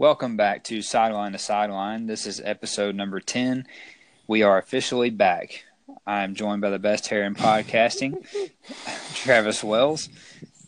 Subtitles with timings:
[0.00, 2.06] Welcome back to Sideline to Sideline.
[2.06, 3.66] This is episode number 10.
[4.26, 5.64] We are officially back.
[6.06, 8.24] I'm joined by the best hair in podcasting,
[9.14, 10.08] Travis Wells.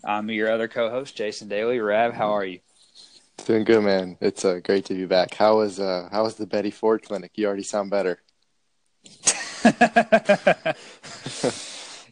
[0.05, 1.79] I'm your other co host, Jason Daly.
[1.81, 2.59] Rav, how are you?
[3.47, 4.19] Doing good, man.
[4.21, 5.33] It's uh, great to be back.
[5.33, 7.33] How was uh, how was the Betty Ford clinic?
[7.37, 8.21] You already sound better.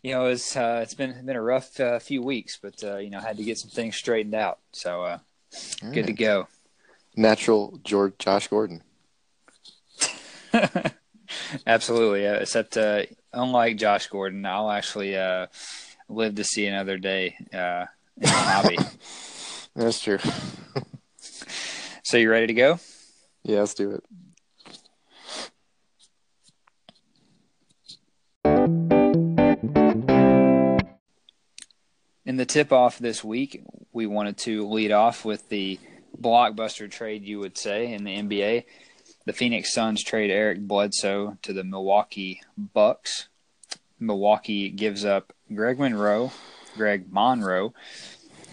[0.03, 3.11] you know, it's uh, it's been been a rough uh, few weeks, but uh, you
[3.11, 4.61] know, had to get some things straightened out.
[4.73, 5.19] So uh,
[5.83, 6.07] good right.
[6.07, 6.49] to go.
[7.17, 8.83] Natural George Josh Gordon.
[11.67, 13.03] Absolutely, except uh,
[13.33, 15.47] unlike Josh Gordon, I'll actually uh,
[16.09, 17.87] live to see another day uh,
[18.17, 18.79] in the hobby.
[19.75, 20.19] That's true.
[22.03, 22.81] so you ready to go?
[23.45, 24.05] Yeah, let's do it.
[32.27, 35.79] In the tip off this week, we wanted to lead off with the
[36.19, 38.65] blockbuster trade, you would say, in the NBA.
[39.27, 43.29] The Phoenix Suns trade Eric Bledsoe to the Milwaukee Bucks.
[43.99, 46.33] Milwaukee gives up Greg Monroe,
[46.77, 47.75] Greg Monroe,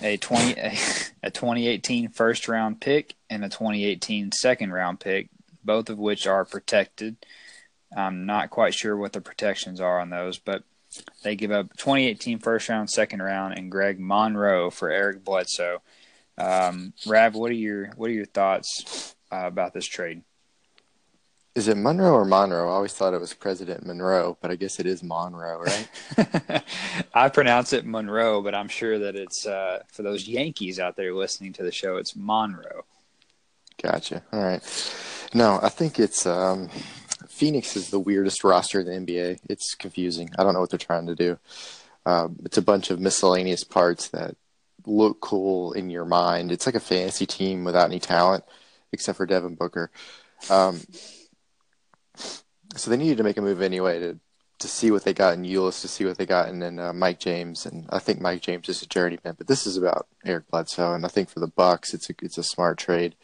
[0.02, 0.78] a 20 a,
[1.24, 5.30] a 2018 first round pick and a 2018 second round pick,
[5.64, 7.16] both of which are protected.
[7.96, 10.64] I'm not quite sure what the protections are on those, but
[11.24, 15.82] they give up 2018 first round, second round, and Greg Monroe for Eric Bledsoe.
[16.38, 20.24] Um, Rav, what are your what are your thoughts uh, about this trade?
[21.56, 22.70] Is it Monroe or Monroe?
[22.70, 26.64] I always thought it was President Monroe, but I guess it is Monroe, right?
[27.16, 31.16] I pronounce it Monroe, but I'm sure that it's uh, for those Yankees out there
[31.16, 31.98] listening to the show.
[31.98, 32.86] It's Monroe.
[33.82, 34.22] Gotcha.
[34.32, 34.62] All right.
[35.34, 36.70] No, I think it's um,
[37.28, 39.40] Phoenix is the weirdest roster in the NBA.
[39.50, 40.30] It's confusing.
[40.38, 41.40] I don't know what they're trying to do.
[42.06, 44.36] Um, it's a bunch of miscellaneous parts that
[44.88, 46.52] look cool in your mind.
[46.52, 48.44] It's like a fantasy team without any talent,
[48.92, 49.92] except for Devin Booker.
[50.50, 50.82] Um,
[52.16, 54.20] so they needed to make a move anyway to
[54.60, 56.92] to see what they got in Ulis, to see what they got in, in uh,
[56.92, 59.36] Mike James, and I think Mike James is a journeyman.
[59.38, 62.38] But this is about Eric Bledsoe, and I think for the Bucks, it's a it's
[62.40, 63.16] a smart trade.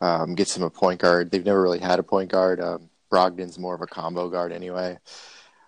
[0.00, 1.30] Um, gets them a point guard.
[1.30, 2.60] They've never really had a point guard.
[2.60, 4.98] Um, Brogdon's more of a combo guard anyway.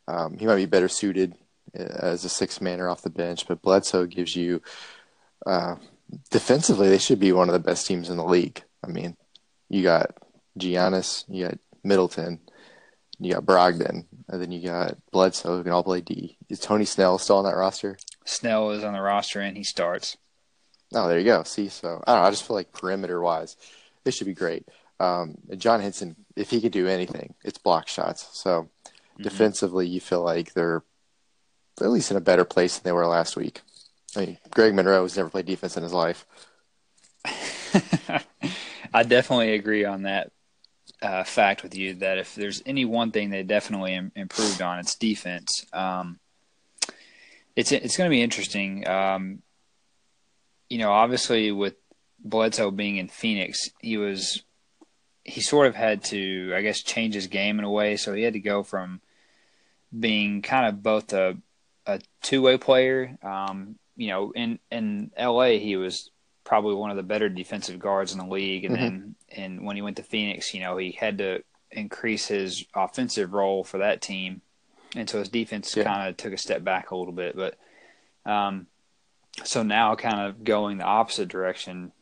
[0.09, 1.35] Um, he might be better suited
[1.79, 4.63] uh, as a six maner off the bench, but Bledsoe gives you
[5.47, 5.77] uh,
[6.31, 6.89] defensively.
[6.89, 8.63] They should be one of the best teams in the league.
[8.85, 9.17] I mean,
[9.69, 10.17] you got
[10.59, 12.41] Giannis, you got Middleton,
[13.19, 16.37] you got Brogdon, and then you got Bledsoe who can all play D.
[16.49, 17.97] Is Tony Snell still on that roster?
[18.25, 20.17] Snell is on the roster and he starts.
[20.95, 21.43] Oh, there you go.
[21.43, 22.29] See, so I don't know.
[22.29, 23.57] I just feel like perimeter wise,
[24.05, 24.69] this should be great.
[25.01, 28.29] Um, John Henson, if he could do anything, it's block shots.
[28.33, 29.23] So mm-hmm.
[29.23, 30.83] defensively, you feel like they're
[31.81, 33.63] at least in a better place than they were last week.
[34.17, 36.27] Mean, Greg Monroe has never played defense in his life.
[38.95, 40.33] I definitely agree on that
[41.01, 44.79] uh, fact with you that if there's any one thing they definitely Im- improved on,
[44.79, 45.67] it's defense.
[45.73, 46.19] Um,
[47.57, 48.87] it's it's going to be interesting.
[48.87, 49.43] Um,
[50.69, 51.75] you know, obviously with
[52.25, 54.43] Bledsoe being in Phoenix, he was
[55.25, 57.97] he sort of had to, I guess, change his game in a way.
[57.97, 59.01] So he had to go from
[59.99, 61.37] being kind of both a
[61.87, 63.19] a two way player.
[63.23, 66.11] Um, you know, in in LA, he was
[66.43, 68.83] probably one of the better defensive guards in the league, and mm-hmm.
[68.83, 73.33] then and when he went to Phoenix, you know, he had to increase his offensive
[73.33, 74.43] role for that team,
[74.97, 75.85] and so his defense yeah.
[75.85, 77.37] kind of took a step back a little bit.
[77.37, 77.57] But
[78.29, 78.67] um,
[79.45, 81.93] so now, kind of going the opposite direction,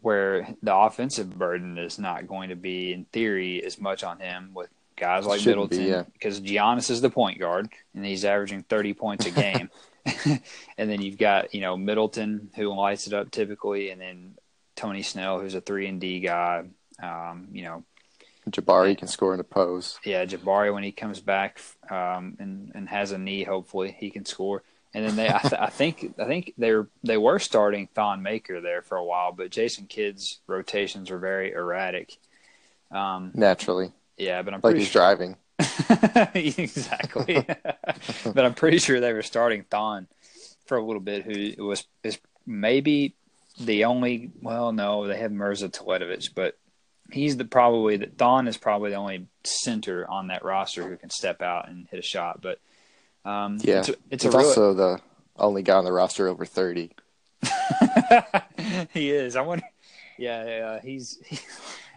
[0.00, 4.52] where the offensive burden is not going to be, in theory, as much on him
[4.54, 6.04] with guys like Middleton, be, yeah.
[6.12, 9.70] because Giannis is the point guard and he's averaging thirty points a game.
[10.78, 14.34] and then you've got you know Middleton who lights it up typically, and then
[14.76, 16.64] Tony Snell who's a three and D guy.
[17.02, 17.84] Um, you know,
[18.48, 20.00] Jabari can score in the post.
[20.04, 21.60] Yeah, Jabari when he comes back
[21.90, 24.62] um, and and has a knee, hopefully he can score.
[24.92, 28.22] And then they, I, th- I, think, I think they were they were starting Thon
[28.22, 32.16] Maker there for a while, but Jason Kidd's rotations were very erratic.
[32.90, 35.00] Um, Naturally, yeah, but I'm like he's sure...
[35.00, 35.36] driving.
[36.34, 37.44] exactly,
[38.24, 40.06] but I'm pretty sure they were starting Thon
[40.66, 43.14] for a little bit, who was is maybe
[43.58, 44.30] the only.
[44.40, 46.56] Well, no, they have Mirza Teletovic, but
[47.12, 51.10] he's the probably that Thon is probably the only center on that roster who can
[51.10, 52.40] step out and hit a shot.
[52.40, 52.58] But
[53.24, 54.36] um, yeah, it's, it's real...
[54.36, 55.00] also the
[55.36, 56.90] only guy on the roster over thirty.
[58.92, 59.36] he is.
[59.36, 59.64] I wonder.
[60.18, 60.40] Yeah,
[60.78, 61.38] uh, he's he,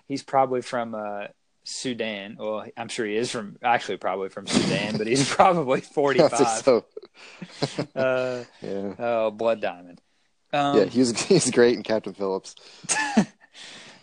[0.07, 1.27] he's probably from uh,
[1.63, 2.35] Sudan.
[2.39, 6.47] Well, I'm sure he is from actually probably from Sudan, but he's probably 45.
[6.63, 6.85] so.
[7.95, 8.93] uh, yeah.
[8.99, 10.01] Oh, blood diamond.
[10.51, 12.55] Um, yeah, he was he's great in Captain Phillips.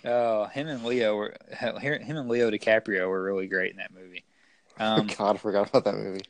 [0.05, 1.77] oh, him and Leo were him
[2.17, 4.25] and Leo DiCaprio were really great in that movie.
[4.79, 6.23] Um, God, I forgot about that movie.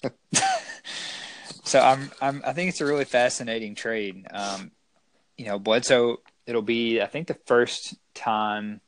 [1.65, 4.27] so I'm I'm I think it's a really fascinating trade.
[4.31, 4.73] Um,
[5.39, 6.19] you know, Bledsoe.
[6.47, 8.81] It'll be I think the first time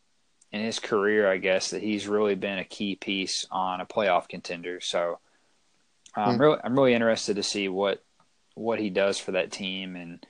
[0.53, 4.29] in his career, I guess, that he's really been a key piece on a playoff
[4.29, 4.81] contender.
[4.81, 5.19] So
[6.15, 6.41] I'm Hmm.
[6.41, 8.03] really I'm really interested to see what
[8.55, 10.27] what he does for that team, and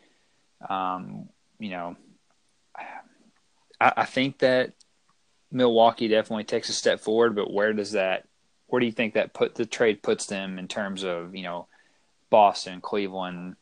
[0.69, 1.29] um,
[1.59, 1.97] you know,
[3.81, 4.73] I, I think that
[5.51, 7.35] Milwaukee definitely takes a step forward.
[7.35, 8.27] But where does that?
[8.69, 11.69] Where do you think that put the trade puts them in terms of you know
[12.31, 13.57] Boston, Cleveland?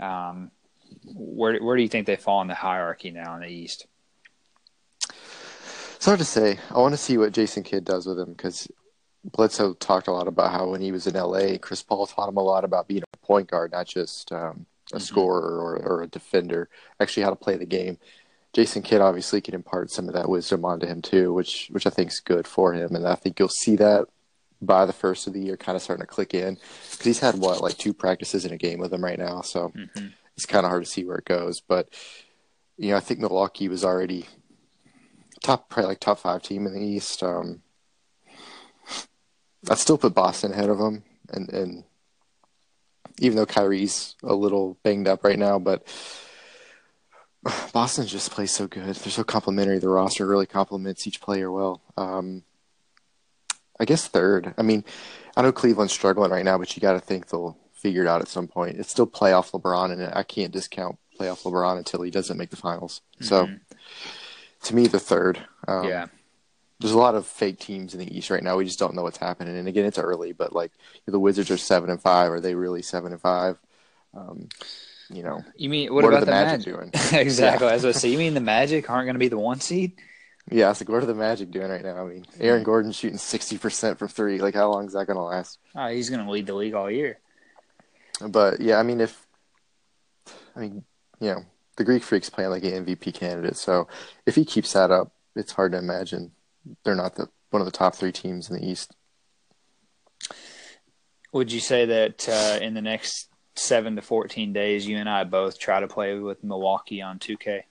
[0.00, 0.50] Um,
[1.04, 3.86] where where do you think they fall in the hierarchy now in the East?
[5.96, 6.58] It's hard to say.
[6.70, 8.68] I want to see what Jason Kidd does with him because
[9.24, 12.36] Bledsoe talked a lot about how when he was in LA, Chris Paul taught him
[12.36, 15.00] a lot about being a point guard, not just um, a Mhm.
[15.00, 16.68] scorer or, or a defender,
[17.00, 17.98] actually how to play the game.
[18.52, 21.90] Jason Kidd obviously can impart some of that wisdom onto him too, which which I
[21.90, 24.06] think is good for him, and I think you'll see that
[24.62, 26.54] by the first of the year, kind of starting to click in
[26.90, 29.72] because he's had what like two practices in a game with him right now, so
[29.76, 30.06] Mm-hmm.
[30.36, 31.60] it's kind of hard to see where it goes.
[31.60, 31.88] But
[32.78, 34.26] you know, I think Milwaukee was already
[35.42, 37.22] top, probably like top five team in the East.
[37.22, 37.62] Um,
[39.68, 41.84] I'd still put Boston ahead of them, and and
[43.18, 45.86] even though Kyrie's a little banged up right now, but
[47.72, 48.84] Boston just plays so good.
[48.84, 49.78] They're so complimentary.
[49.78, 51.80] The roster really complements each player well.
[51.96, 52.42] Um,
[53.78, 54.54] I guess third.
[54.58, 54.84] I mean,
[55.36, 58.20] I know Cleveland's struggling right now, but you got to think they'll figure it out
[58.20, 58.78] at some point.
[58.78, 62.56] It's still playoff LeBron, and I can't discount playoff LeBron until he doesn't make the
[62.56, 63.00] finals.
[63.20, 63.60] So, Mhm.
[64.66, 65.40] To me, the third.
[65.66, 66.06] Um, yeah,
[66.80, 68.56] there's a lot of fake teams in the East right now.
[68.56, 69.56] We just don't know what's happening.
[69.56, 70.72] And again, it's early, but like
[71.06, 72.30] the Wizards are seven and five.
[72.30, 73.58] Are they really seven and five?
[74.14, 74.48] Um,
[75.10, 76.74] you know, you mean what, what, about are the, Magic, Magic?
[76.74, 76.90] doing?
[77.20, 77.68] exactly.
[77.68, 79.92] As I say, you mean the Magic aren't going to be the one seed?
[80.50, 82.04] Yeah, it's like what are the Magic doing right now?
[82.04, 84.38] I mean, Aaron Gordon shooting sixty percent from three.
[84.38, 85.58] Like, how long is that going to last?
[85.74, 87.18] Oh, he's going to lead the league all year.
[88.20, 89.26] But yeah, I mean, if
[90.54, 90.84] I mean,
[91.20, 91.44] you know,
[91.76, 93.88] the Greek Freak's playing like an MVP candidate, so
[94.24, 96.32] if he keeps that up, it's hard to imagine
[96.84, 98.94] they're not the one of the top three teams in the East.
[101.32, 105.24] Would you say that uh, in the next seven to fourteen days, you and I
[105.24, 107.62] both try to play with Milwaukee on 2K?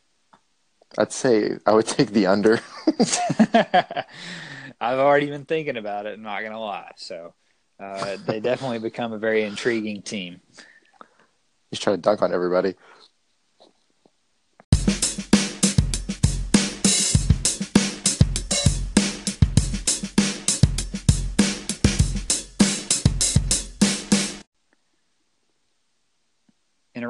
[0.98, 2.60] I'd say I would take the under.
[4.80, 6.14] I've already been thinking about it.
[6.14, 6.92] I'm not going to lie.
[6.98, 7.34] So
[7.80, 10.42] uh, they definitely become a very intriguing team.
[11.70, 12.76] He's trying to dunk on everybody.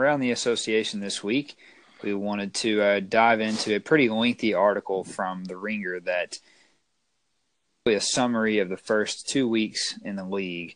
[0.06, 1.58] Around the association this week,
[2.04, 6.38] we wanted to uh, dive into a pretty lengthy article from The Ringer that
[7.88, 10.76] a summary of the first two weeks in the league.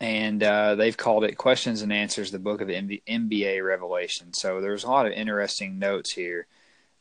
[0.00, 4.32] And uh, they've called it Questions and Answers, the book of NBA Revelation.
[4.32, 6.46] So there's a lot of interesting notes here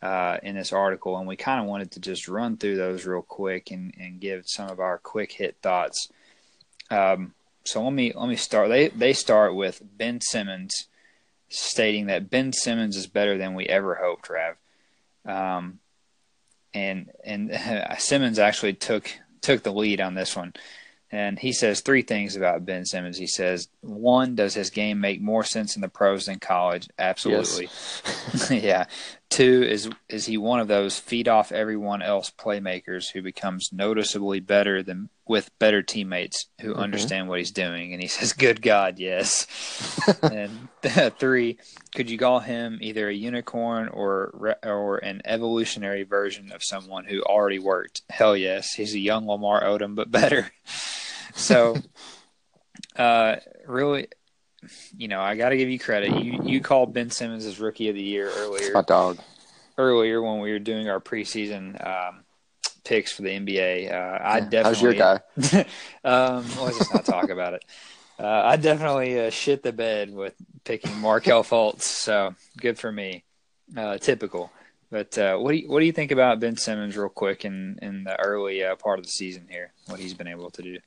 [0.02, 3.22] uh, in this article, and we kind of wanted to just run through those real
[3.22, 6.10] quick and, and give some of our quick hit thoughts.
[6.90, 8.70] Um, so let me let me start.
[8.70, 10.88] They they start with Ben Simmons
[11.52, 14.56] stating that Ben Simmons is better than we ever hoped, Rav.
[15.26, 15.80] Um,
[16.74, 17.52] and and
[18.00, 20.54] Simmons actually took took the lead on this one.
[21.14, 23.18] And he says three things about Ben Simmons.
[23.18, 26.88] He says, one, does his game make more sense in the pros than college?
[26.98, 27.68] Absolutely.
[28.50, 28.86] yeah.
[29.32, 34.42] Two, is is he one of those feed off everyone else playmakers who becomes noticeably
[34.42, 36.80] better than with better teammates who Mhm.
[36.80, 37.94] understand what he's doing?
[37.94, 39.48] And he says, "Good God, yes."
[40.22, 40.68] and
[41.18, 41.58] three,
[41.96, 47.24] could you call him either a unicorn or or an evolutionary version of someone who
[47.24, 48.02] already worked?
[48.10, 50.52] Hell yes, he's a young Lamar Odom, but better.
[51.36, 51.78] so,
[52.98, 54.10] uh, really,
[54.98, 56.12] you know, I got to give you credit.
[56.12, 59.20] You you called Ben Simmons as rookie of the year earlier My dog.
[59.78, 62.24] earlier when we were doing our preseason um,
[62.84, 63.92] picks for the NBA.
[63.92, 64.46] Uh, I Yeah.
[64.50, 65.66] definitely How's your guy?
[66.04, 67.66] um, let's just not talk about it.
[68.20, 73.24] Uh, I definitely uh, shit the bed with picking Markelle Fultz, so good for me.
[73.76, 74.52] Uh, typical.
[74.92, 77.80] But uh, what do you what do you think about Ben Simmons, real quick, in
[77.82, 79.74] in the early uh, part of the season here?
[79.88, 80.78] What he's been able to do.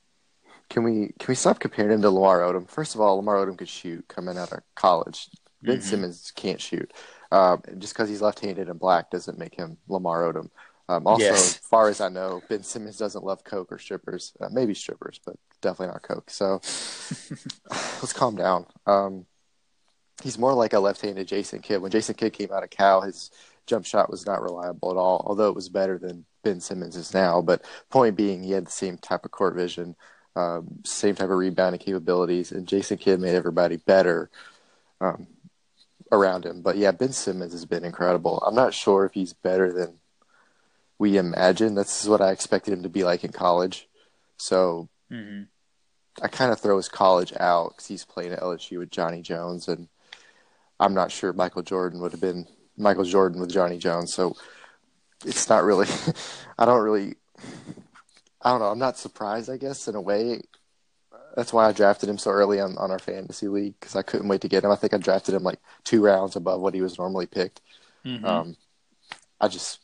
[0.69, 2.67] Can we can we stop comparing him to Lamar Odom?
[2.69, 5.29] First of all, Lamar Odom could shoot coming out of college.
[5.61, 5.81] Ben Mhm.
[5.83, 6.91] Simmons can't shoot.
[7.31, 10.49] Um, just because he's left-handed and black doesn't make him Lamar Odom.
[10.87, 11.55] Um, also, Yes.
[11.55, 14.33] as far as I know, Ben Simmons doesn't love coke or strippers.
[14.39, 16.29] Uh, maybe strippers, but definitely not coke.
[16.29, 16.55] So
[17.69, 18.67] let's calm down.
[18.85, 19.25] Um,
[20.23, 21.81] he's more like a left-handed Jason Kidd.
[21.81, 23.31] When Jason Kidd came out of Cal, his
[23.65, 27.13] jump shot was not reliable at all, although it was better than Ben Simmons is
[27.13, 27.41] now.
[27.41, 29.95] But point being, he had the same type of court vision,
[30.35, 34.29] um, same type of rebounding capabilities, and Jason Kidd made everybody better
[35.01, 35.27] um,
[36.11, 36.61] around him.
[36.61, 38.43] But yeah, Ben Simmons has been incredible.
[38.45, 39.99] I'm not sure if he's better than
[40.99, 41.75] we imagine.
[41.75, 43.87] That's what I expected him to be like in college.
[44.37, 45.43] So Mm-hmm.
[46.21, 49.67] I kind of throw his college out because he's playing at LSU with Johnny Jones,
[49.67, 49.87] and
[50.79, 54.13] I'm not sure Michael Jordan would have been Michael Jordan with Johnny Jones.
[54.13, 54.35] So
[55.25, 55.87] it's not really.
[56.57, 57.15] I don't really.
[58.45, 58.67] I don't know.
[58.67, 59.49] I'm not surprised.
[59.49, 60.41] I guess in a way.
[61.35, 64.29] That's why I drafted him so early on, on our fantasy league because I couldn't
[64.29, 64.71] wait to get him.
[64.71, 67.59] I think I drafted him like two rounds above what he was normally picked.
[68.05, 68.23] Mhm.
[68.23, 68.57] Um,
[69.41, 69.79] I just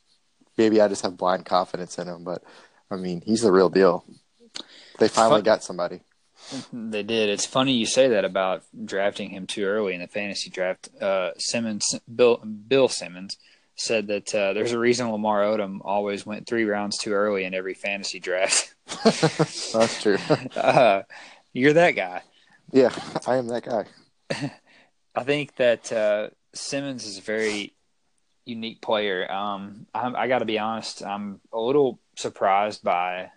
[0.58, 2.42] maybe I just have blind confidence in him, but
[2.90, 4.06] I mean he's the real deal.
[4.98, 6.02] They finally Fun- got somebody.
[6.72, 7.30] They did.
[7.30, 10.90] It's funny you say that about drafting him too early in the fantasy draft.
[11.02, 13.38] Uh, Simmons, Bill, Bill Simmons,
[13.82, 17.54] said that uh, there's a reason Lamar Odom always went three rounds too early in
[17.54, 18.74] every fantasy draft.
[19.04, 20.18] That's true.
[20.56, 21.04] uh,
[21.54, 22.22] you're that guy.
[22.72, 22.94] yeah,
[23.28, 23.86] I am that guy.
[25.16, 27.74] I think that uh, Simmons is a very
[28.46, 29.30] unique player.
[29.32, 31.04] Um, I'm, I got to be honest.
[31.04, 33.32] I'm a little surprised by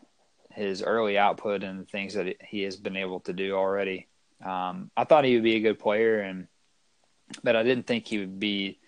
[0.52, 4.06] his early output and the things that he has been able to do already.
[4.44, 6.46] Um, I thought he would be a good player, and
[7.42, 8.78] but I didn't think he would be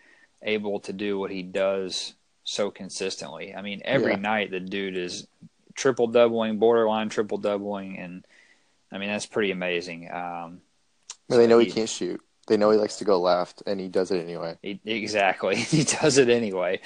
[0.46, 3.54] able to do what he does so consistently.
[3.54, 4.18] I mean, every Yeah.
[4.20, 5.26] night the dude is
[5.74, 8.24] triple doubling, borderline triple doubling, and
[8.90, 10.10] I mean that's pretty amazing.
[10.10, 10.62] Um,
[11.28, 12.20] Well, they know he he- can't shoot.
[12.48, 14.56] They know he likes to go left, and he does it anyway.
[14.62, 15.56] He, exactly.
[15.76, 16.80] He does it anyway.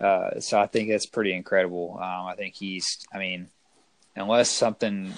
[0.00, 1.98] Uh, so I think that's pretty incredible.
[1.98, 3.48] Um, I think he's, I mean,
[4.16, 5.12] unless something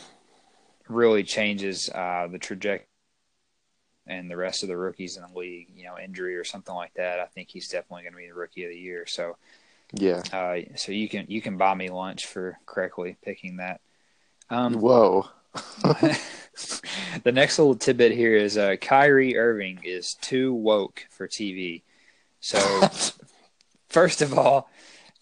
[0.88, 2.88] really changes uh, the trajectory
[4.06, 6.92] and the rest of the rookies in the league, you know, injury or something like
[6.94, 9.06] that, I think he's definitely going to be the rookie of the year.
[9.06, 9.36] So,
[9.92, 10.22] Yeah.
[10.32, 13.80] uh, so you can you can buy me lunch for correctly picking that.
[14.50, 15.26] Um, Whoa.
[17.22, 21.82] the next little tidbit here is uh, Kyrie Irving is too woke for TV.
[22.40, 22.58] So
[23.88, 24.68] first of all,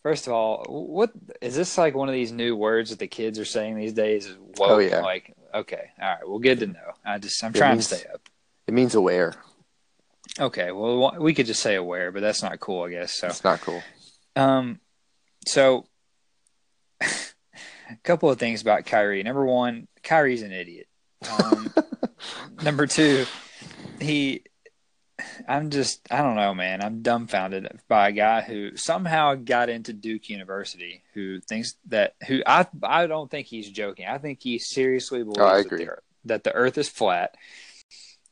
[0.03, 3.39] first of all, what is this like one of these new words that the kids
[3.39, 4.27] are saying these days?
[4.27, 4.71] Is woke?
[4.71, 5.01] Oh, yeah.
[5.01, 6.93] Like okay, all right, well, good to know.
[7.05, 8.29] I just I'm It trying means- to stay up.
[8.73, 9.35] It means aware.
[10.41, 13.12] Okay, well, we could just say aware, but that's not cool, I guess.
[13.12, 13.83] So It's not cool.
[14.35, 14.81] Um,
[15.47, 15.85] so
[17.02, 17.07] a
[18.02, 19.23] couple of things about Kyrie.
[19.23, 20.87] Number one, Kyrie's an idiot.
[21.31, 21.75] Um,
[22.62, 23.26] number two,
[24.00, 24.45] he,
[25.47, 26.83] I'm just, I don't know, man.
[26.83, 32.41] I'm dumbfounded by a guy who somehow got into Duke University, who thinks that, who
[32.47, 34.07] I, I don't think he's joking.
[34.07, 37.35] I think he seriously believes Oh, that, the, that the Earth is flat.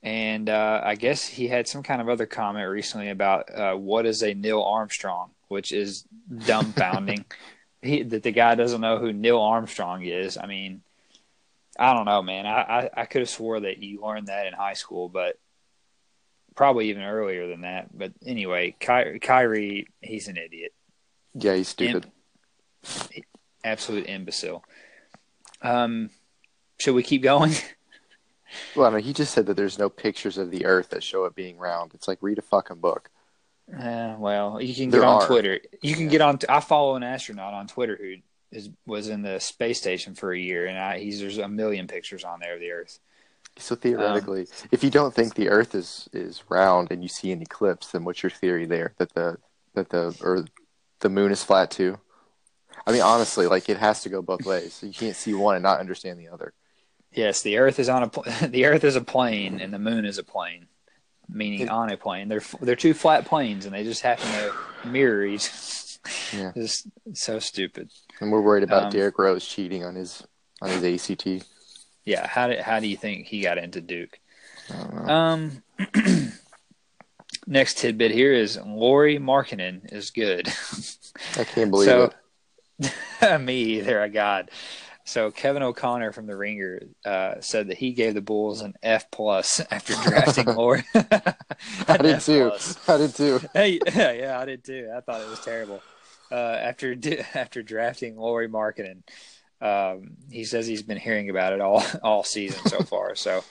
[0.03, 4.07] And uh, I guess he had some kind of other comment recently about uh, what
[4.07, 7.25] is a Neil Armstrong, which is dumbfounding.
[7.83, 10.39] he, that the guy doesn't know who Neil Armstrong is.
[10.39, 10.81] I mean,
[11.79, 12.47] I don't know, man.
[12.47, 15.39] I, I, I could have swore that you learned that in high school, but
[16.55, 17.97] probably even earlier than that.
[17.97, 20.73] But anyway, Ky- Kyrie, he's an idiot,
[21.35, 22.11] Yeah, he's stupid.
[23.65, 24.65] absolute imbecile.
[25.63, 26.11] Um,
[26.79, 27.53] should we keep going?
[28.75, 31.25] Well, I mean, he just said that there's no pictures of the Earth that show
[31.25, 31.93] it being round.
[31.95, 33.11] It's like read a fucking book.
[33.73, 35.27] Uh, well, you can There get on are.
[35.27, 35.61] Twitter.
[35.83, 36.39] You can get on.
[36.49, 38.17] I follow an astronaut on Twitter who
[38.51, 41.87] is was in the space station for a year, and I, he's there's a million
[41.87, 42.99] pictures on there of the Earth.
[43.57, 47.43] So theoretically, if you don't think the Earth is is round and you see an
[47.43, 48.95] eclipse, then what's your theory there?
[48.99, 49.39] That the
[49.75, 50.49] that the Earth,
[51.01, 51.99] the moon is flat too?
[52.87, 54.75] I mean, honestly, like it has to go both ways.
[54.75, 56.55] So you can't see one and not understand the other.
[57.13, 60.05] Yes, the Earth is on a pl- the Earth is a plane, and the Moon
[60.05, 60.67] is a plane,
[61.29, 62.29] meaning It- on a plane.
[62.29, 65.51] They're they're two flat planes, and they just happen to mirror each.
[66.33, 66.53] Yeah.
[66.57, 67.91] It's so stupid.
[68.21, 70.27] And we're worried about Um, Derrick Rose cheating on his
[70.63, 71.45] on his ACT.
[72.05, 74.19] Yeah, how did how do you think he got into Duke?
[74.71, 75.13] I don't know.
[75.13, 75.63] Um,
[77.47, 80.49] next tidbit here is Lauri Markkanen is good.
[81.39, 82.13] I can't believe so-
[83.21, 83.41] it.
[83.43, 84.01] Me either.
[84.01, 84.51] I God.
[85.05, 89.11] So Kevin O'Connor from the Ringer uh, said that he gave the Bulls an F
[89.11, 90.85] plus after drafting Lauri.
[90.95, 92.53] I did too.
[92.87, 93.41] I did too.
[93.53, 94.91] Hey, yeah, yeah, I did too.
[94.95, 95.83] I thought it was terrible.
[96.31, 96.97] Uh, after
[97.35, 99.03] after drafting Lauri Markkanen,
[99.61, 103.17] um, he says he's been hearing about it all all season so far.
[103.17, 103.43] So,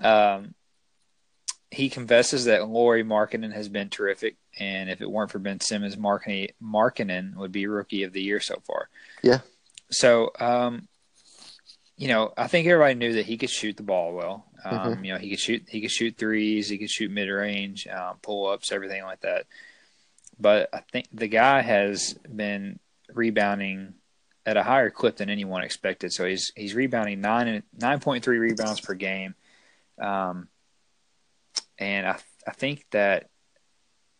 [0.00, 0.54] um,
[1.70, 5.96] he confesses that Lauri Markkanen has been terrific, and if it weren't for Ben Simmons,
[5.96, 8.88] Markkanen, Markkanen would be Rookie of the Year so far.
[9.22, 9.40] Yeah.
[9.94, 10.88] So, um,
[11.96, 14.46] you know, I think everybody knew that he could shoot the ball well.
[14.64, 15.04] Um, Mhm.
[15.06, 18.18] You know, he could shoot he could shoot threes, he could shoot mid range, um,
[18.20, 19.46] pull ups, everything like that.
[20.38, 22.80] But I think the guy has been
[23.12, 23.94] rebounding
[24.46, 26.12] at a higher clip than anyone expected.
[26.12, 29.34] So he's he's rebounding nine nine point three rebounds per game,
[29.98, 30.48] um,
[31.78, 33.30] and I I think that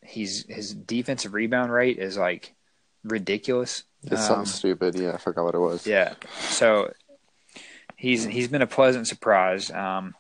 [0.03, 2.55] he's his defensive rebound rate is like
[3.03, 3.85] ridiculous.
[4.05, 4.95] It's Um, something stupid.
[4.97, 5.87] Yeah, I forgot what it was.
[5.87, 6.15] yeah.
[6.51, 6.93] So
[7.97, 9.71] he's he's been a pleasant surprise.
[9.71, 10.15] Um,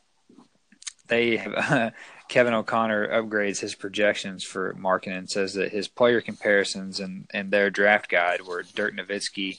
[1.08, 1.92] they have,
[2.28, 7.50] Kevin O'Connor upgrades his projections for Markin and says that his player comparisons and, and
[7.50, 9.58] their draft guide were Dirk Nowitzki,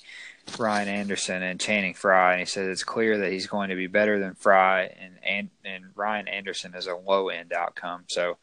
[0.57, 2.31] Ryan Anderson, and Channing Frye.
[2.33, 5.49] And he says it's clear that he's going to be better than Frye, and and,
[5.63, 8.05] and Ryan Anderson is a low end outcome.
[8.07, 8.37] So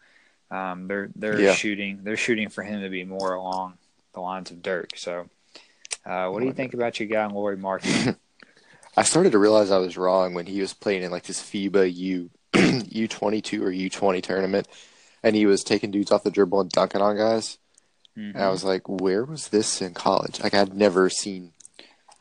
[0.52, 1.54] um, they're they're Yeah.
[1.54, 3.74] shooting they're shooting for him to be more along
[4.14, 4.90] the lines of Dirk.
[4.96, 5.28] So.
[6.04, 8.16] Uh, what do you think about your guy, Laurie Markin?
[8.96, 11.94] I started to realize I was wrong when he was playing in like this FIBA
[11.94, 12.30] U
[12.90, 14.68] U twenty two or U twenty tournament,
[15.22, 17.58] and he was taking dudes off the dribble and dunking on guys.
[18.18, 18.34] Mhm.
[18.34, 20.40] And I was like, where was this in college?
[20.42, 21.52] Like I'd never seen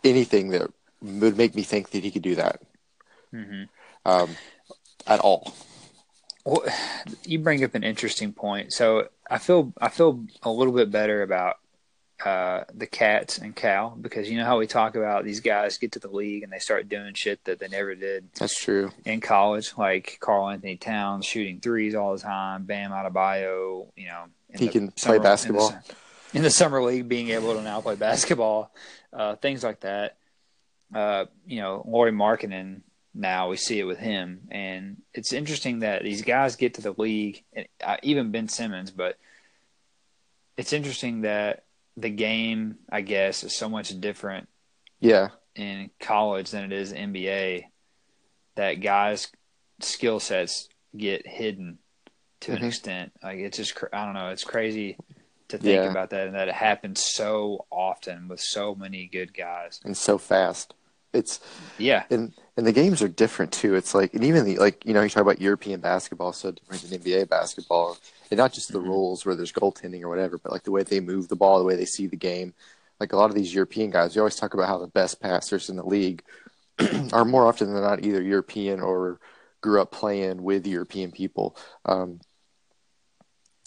[0.04, 0.72] anything that
[1.02, 2.62] would make me think that he could do that
[3.34, 3.68] Mhm.
[4.06, 4.30] um,
[5.06, 5.54] at all.
[6.46, 6.64] Well,
[7.26, 8.72] you bring up an interesting point.
[8.72, 11.58] So I feel I feel a little bit better about
[12.26, 15.94] uh, the Cats and Cal because you know how we talk about these guys get
[15.94, 18.92] to the league and they start doing shit that they never did That's true.
[19.06, 24.26] in college, like Karl-Anthony Towns shooting threes all the time, Bam Adebayo, you know,
[24.56, 25.84] He can play summer- in the basketball.
[26.34, 28.72] in the, summer league, being able to now play basketball,
[29.14, 30.18] uh, things like that.
[30.94, 32.82] Uh, you know, Lauri Markkanen.
[33.14, 36.94] Now we see it with him, and it's interesting that these guys get to the
[36.98, 38.90] league, and uh, even Ben Simmons.
[38.90, 39.18] But
[40.56, 41.64] it's interesting that
[41.98, 44.48] the game, I guess, is so much different
[45.00, 47.66] Yeah, in college than it is NBA
[48.56, 49.28] that guys
[49.80, 51.80] skill sets get hidden
[52.42, 52.68] to an Mhm.
[52.68, 54.98] extent like it's just i don't know it's crazy
[55.48, 55.90] to think Yeah.
[55.90, 60.18] about that and that it happens so often with so many good guys and so
[60.18, 60.74] fast.
[61.14, 61.40] It's
[61.78, 63.76] yeah and and the games are different too.
[63.76, 66.84] It's like and even the like you know you talk about European basketball so different
[66.84, 67.98] than NBA basketball,
[68.32, 68.86] and not just the Mhm.
[68.86, 71.66] rules where there's goaltending or whatever, but like the way they move the ball, the
[71.66, 72.54] way they see the game.
[73.00, 75.70] Like a lot of these European guys, we always talk about how the best passers
[75.70, 76.24] in the league
[77.14, 79.20] are more often than not either European or
[79.60, 81.56] grew up playing with European people.
[81.86, 82.22] Um,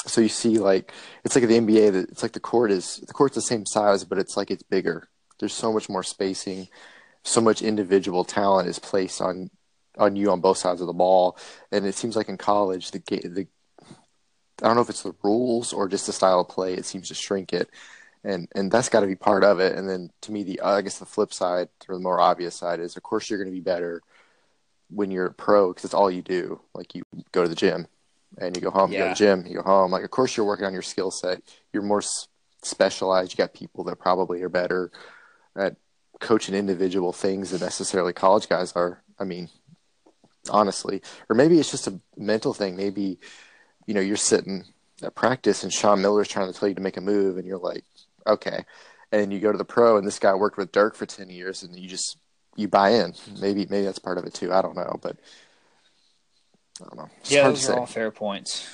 [0.07, 0.93] so you see, like
[1.25, 1.93] it's like the NBA.
[1.93, 4.63] That it's like the court is the court's the same size, but it's like it's
[4.63, 5.09] bigger.
[5.39, 6.69] There's so much more spacing
[7.25, 9.51] so much individual talent is placed on
[9.97, 11.39] on you on both sides of the ball,
[11.73, 13.47] and it seems like in college the ga- the
[14.65, 16.75] I don't know if it's the rules or just the style of play.
[16.75, 17.69] It seems to shrink it,
[18.25, 19.77] and and that's got to be part of it.
[19.77, 22.81] And then to me, the I guess the flip side or the more obvious side
[22.81, 24.01] is, of course, you're going to be better
[24.91, 26.61] when you're a pro because it's all you do.
[26.75, 27.87] Like you go to the gym
[28.39, 28.91] and you go home.
[28.91, 29.47] You go to the gym.
[29.47, 29.91] You go home.
[29.91, 31.43] Like of course you're working on your skill set.
[31.73, 32.03] You're more
[32.63, 33.33] specialized.
[33.33, 34.91] You got people that probably are better
[35.57, 35.77] at
[36.21, 39.03] coaching individual things than necessarily college guys are.
[39.19, 39.49] I mean,
[40.51, 42.77] honestly, or maybe it's just a mental thing.
[42.77, 43.19] Maybe
[43.87, 44.65] you know you're sitting
[45.03, 47.59] at practice and Sean Miller's trying to tell you to make a move, and you're
[47.59, 47.85] like,
[48.27, 48.65] okay,
[49.13, 51.63] and you go to the pro, and this guy worked with Dirk for ten years,
[51.63, 52.17] and you just
[52.57, 53.15] you buy in.
[53.41, 54.53] Maybe maybe that's part of it too.
[54.53, 55.17] I don't know, but
[56.81, 57.11] I don't know.
[57.21, 58.69] It's yeah those are all fair points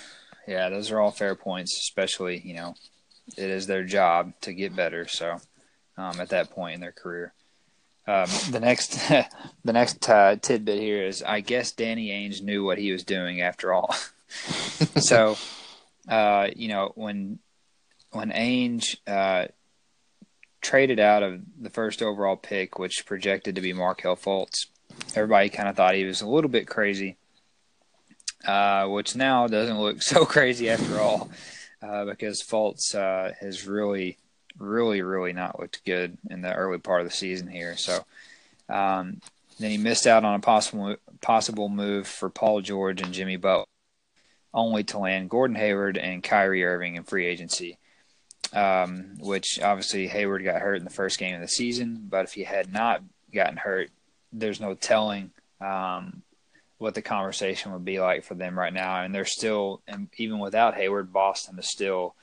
[0.50, 2.74] yeah those are all fair points especially you know
[3.36, 5.36] it is their job to get better so
[5.96, 7.32] um, at that point in their career
[8.06, 8.98] um, the next
[9.64, 13.40] the next uh, tidbit here is I guess Danny Ainge knew what he was doing
[13.40, 13.94] after all.
[15.00, 15.36] so,
[16.08, 17.38] uh, you know, when
[18.12, 19.48] when Ainge uh,
[20.60, 24.66] traded out of the first overall pick, which projected to be Markelle Fultz,
[25.14, 27.16] everybody kind of thought he was a little bit crazy,
[28.46, 31.30] uh, which now doesn't look so crazy after all,
[31.82, 34.18] uh, because Fultz uh, has really,
[34.58, 37.76] really, really not looked good in the early part of the season here.
[37.76, 38.04] So.
[38.68, 39.20] Um,
[39.60, 43.66] then he missed out on a possible possible move for Paul George and Jimmy Butler,
[44.52, 47.78] only to land Gordon Hayward and Kyrie Irving in free agency.
[48.52, 52.32] Um, which obviously Hayward got hurt in the first game of the season, but if
[52.32, 53.00] he had not
[53.32, 53.90] gotten hurt,
[54.32, 56.22] there's no telling um,
[56.78, 59.02] what the conversation would be like for them right now.
[59.02, 62.16] And they're still, and even without Hayward, Boston is still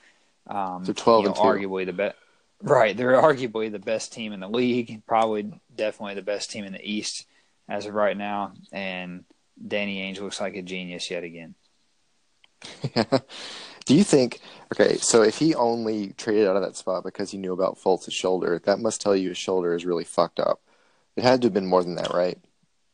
[0.46, 1.42] um, They're 12 you know, and two.
[1.42, 2.16] arguably the best.
[2.60, 6.72] Right, they're arguably the best team in the league, probably definitely the best team in
[6.72, 7.24] the East
[7.68, 8.52] as of right now.
[8.72, 9.24] And
[9.66, 11.54] Danny Ainge looks like a genius yet again.
[13.84, 14.40] Do you think?
[14.72, 18.12] Okay, so if he only traded out of that spot because he knew about Fultz's
[18.12, 20.60] shoulder, that must tell you his shoulder is really fucked up.
[21.16, 22.38] It had to have been more than that, right?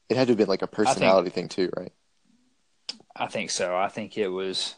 [0.09, 1.92] It had to have been like a personality thing too, right?
[3.16, 3.77] I think so.
[3.77, 4.77] I think it was.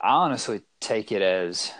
[0.00, 1.72] I honestly take it as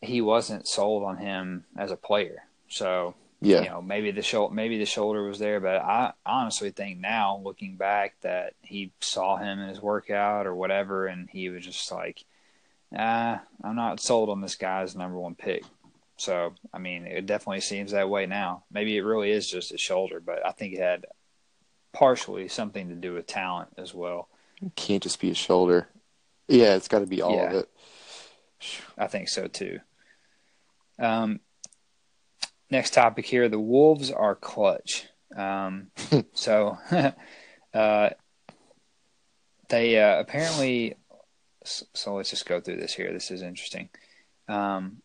[0.00, 2.44] he wasn't sold on him as a player.
[2.68, 3.62] So Yeah.
[3.62, 7.40] you know maybe the shoulder maybe the shoulder was there, but I honestly think now
[7.42, 11.90] looking back that he saw him in his workout or whatever, and he was just
[11.92, 12.24] like,
[12.96, 15.64] ah, I'm not sold on this guy as number one pick.
[16.16, 18.64] So I mean, it definitely seems that way now.
[18.70, 21.04] Maybe it really is just his shoulder, but I think it had
[21.92, 24.28] partially something to do with talent as well.
[24.76, 25.88] Can't just be a shoulder.
[26.48, 27.68] Yeah, it's got to be all of it.
[28.96, 29.80] I think so too.
[30.98, 31.40] Um,
[32.70, 35.06] next topic here: the Wolves are clutch.
[35.36, 35.88] Um,
[36.34, 36.78] so,
[37.74, 38.10] uh,
[39.68, 40.96] they uh, apparently.
[41.64, 43.12] So let's just go through this here.
[43.12, 43.88] This is interesting.
[44.48, 45.02] Um,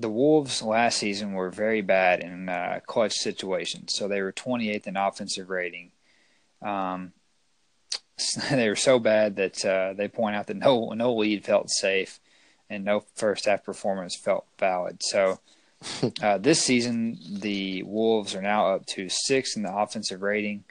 [0.00, 3.94] the Wolves last season were very bad in uh, clutch situations.
[3.94, 5.92] So they were 28th in offensive rating.
[6.62, 7.12] Um,
[8.50, 12.20] they were so bad that uh, they point out that no no lead felt safe
[12.68, 15.02] and no first half performance felt valid.
[15.02, 15.40] So
[16.22, 20.64] uh, this season, the Wolves are now up to sixth in the offensive rating,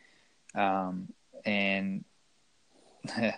[0.56, 1.10] um,
[1.46, 2.04] and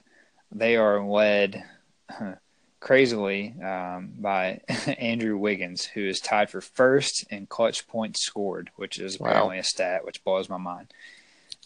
[0.51, 1.63] they are led
[2.79, 4.59] crazily um, by
[4.97, 9.29] Andrew Wiggins, who is tied for first in clutch points scored, which is Wow.
[9.29, 10.93] apparently a stat which blows my mind.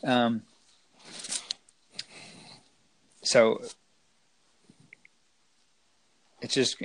[0.03, 0.43] Um,
[3.23, 3.61] so
[6.41, 6.77] it's just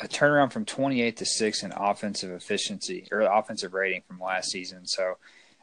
[0.00, 4.86] a turnaround from 28 to 6 in offensive efficiency or offensive rating from last season.
[4.86, 5.16] So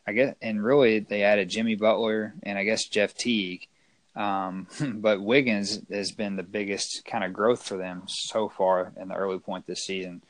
[0.08, 3.68] I guess, and really they added Jimmy Butler and I guess Jeff Teague.
[4.16, 9.08] Um, but Wiggins has been the biggest kind of growth for them so far in
[9.08, 10.22] the early point this season.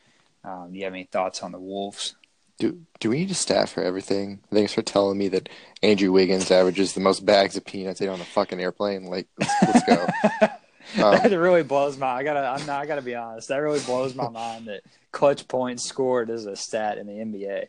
[0.44, 2.16] Um, do you have any thoughts on the Wolves?
[2.58, 4.40] Do do we need a stat for everything?
[4.50, 5.50] Thanks for telling me that
[5.84, 9.06] Andrew Wiggins averages the most bags of peanuts ate on a fucking airplane.
[9.06, 10.08] Like, let's, let's go.
[10.98, 12.08] Um, that really blows my.
[12.08, 12.42] I gotta.
[12.48, 12.82] I'm not.
[12.82, 13.50] I gotta be honest.
[13.50, 17.68] That really blows my mind that clutch points scored is a stat in the NBA.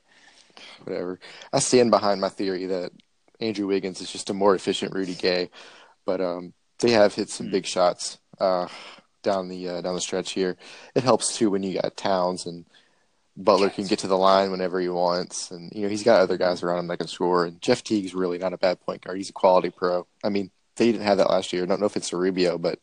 [0.85, 1.19] whatever.
[1.53, 2.93] I stand behind my theory that
[3.41, 5.51] Andrew Wiggins is just a more efficient Rudy Gay,
[6.07, 7.51] but um, they have hit some Hmm.
[7.51, 8.69] big shots uh,
[9.23, 10.57] down the uh, down the stretch here.
[10.95, 12.67] It helps too when you got Towns and
[13.37, 16.39] Butler can get to the line whenever he wants, and you know he's got other
[16.39, 17.47] guys around him that can score.
[17.47, 19.19] And Jeff Teague's really not a bad point guard.
[19.19, 20.07] He's a quality pro.
[20.25, 21.65] I mean, they didn't have that last year.
[21.65, 22.79] I don't know if it's a Rubio, but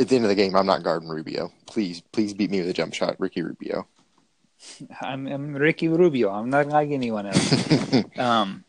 [0.00, 1.52] at the end of the game, I'm not guarding Rubio.
[1.66, 3.86] Please, please beat me with a jump shot, Ricky Rubio.
[5.00, 6.30] I'm, I'm Ricky Rubio.
[6.30, 7.94] I'm not like anyone else.
[8.18, 8.64] um,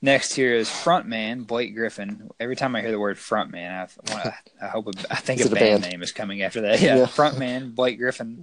[0.00, 2.30] next here is frontman Blake Griffin.
[2.40, 5.44] Every time I hear the word frontman, I, wanna, I hope a, I think a
[5.44, 5.92] it a band, band?
[5.92, 6.80] name is coming after that.
[6.80, 7.06] Yeah, Yeah.
[7.06, 8.42] frontman Blake Griffin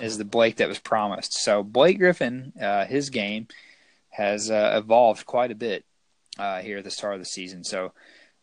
[0.00, 1.34] is the Blake that was promised.
[1.34, 3.48] So Blake Griffin, uh, his game
[4.10, 5.84] has uh, evolved quite a bit
[6.38, 7.62] uh, here at the start of the season.
[7.62, 7.92] So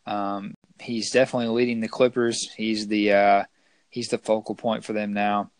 [0.06, 2.50] um, he's definitely leading the Clippers.
[2.56, 3.44] He's the uh,
[3.90, 5.50] he's the focal point for them now.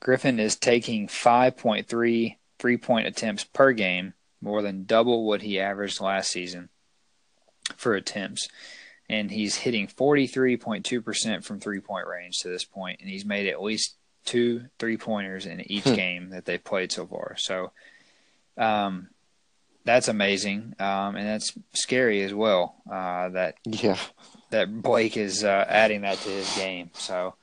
[0.00, 6.00] Griffin is taking 5.3 three point attempts per game, more than double what he averaged
[6.00, 6.68] last season
[7.76, 8.48] for attempts.
[9.08, 13.62] And he's hitting 43.2% from three point range to this point, and he's made at
[13.62, 15.94] least two three pointers in each Hmm.
[15.94, 17.36] game that they've played so far.
[17.36, 17.72] So
[18.56, 19.08] um,
[19.84, 22.76] that's amazing, um, and that's scary as well.
[22.90, 23.98] Uh, that Yeah,
[24.50, 26.90] that Blake is uh, adding that to his game.
[26.94, 27.34] So,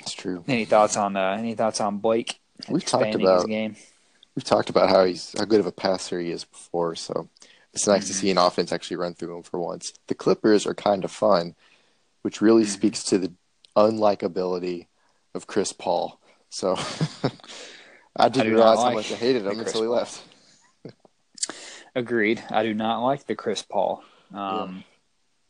[0.00, 0.44] it's true.
[0.48, 2.40] any thoughts on uh, any thoughts on Blake?
[2.68, 3.76] We've talked expanding his about game.
[4.34, 7.28] we've talked about how he's how good of a passer he is before, so
[7.72, 9.92] it's nice to see an offense actually run through him for once.
[10.08, 11.54] The Clippers are kind of fun,
[12.22, 12.68] which really Mhm.
[12.68, 13.32] speaks to the
[13.76, 14.86] unlikability
[15.34, 16.18] of Chris Paul.
[16.50, 16.76] So
[18.16, 20.22] I didn't not realize how much I hated him until he left.
[21.94, 22.42] Agreed.
[22.50, 24.02] I do not like the Chris Paul.
[24.32, 24.84] Um,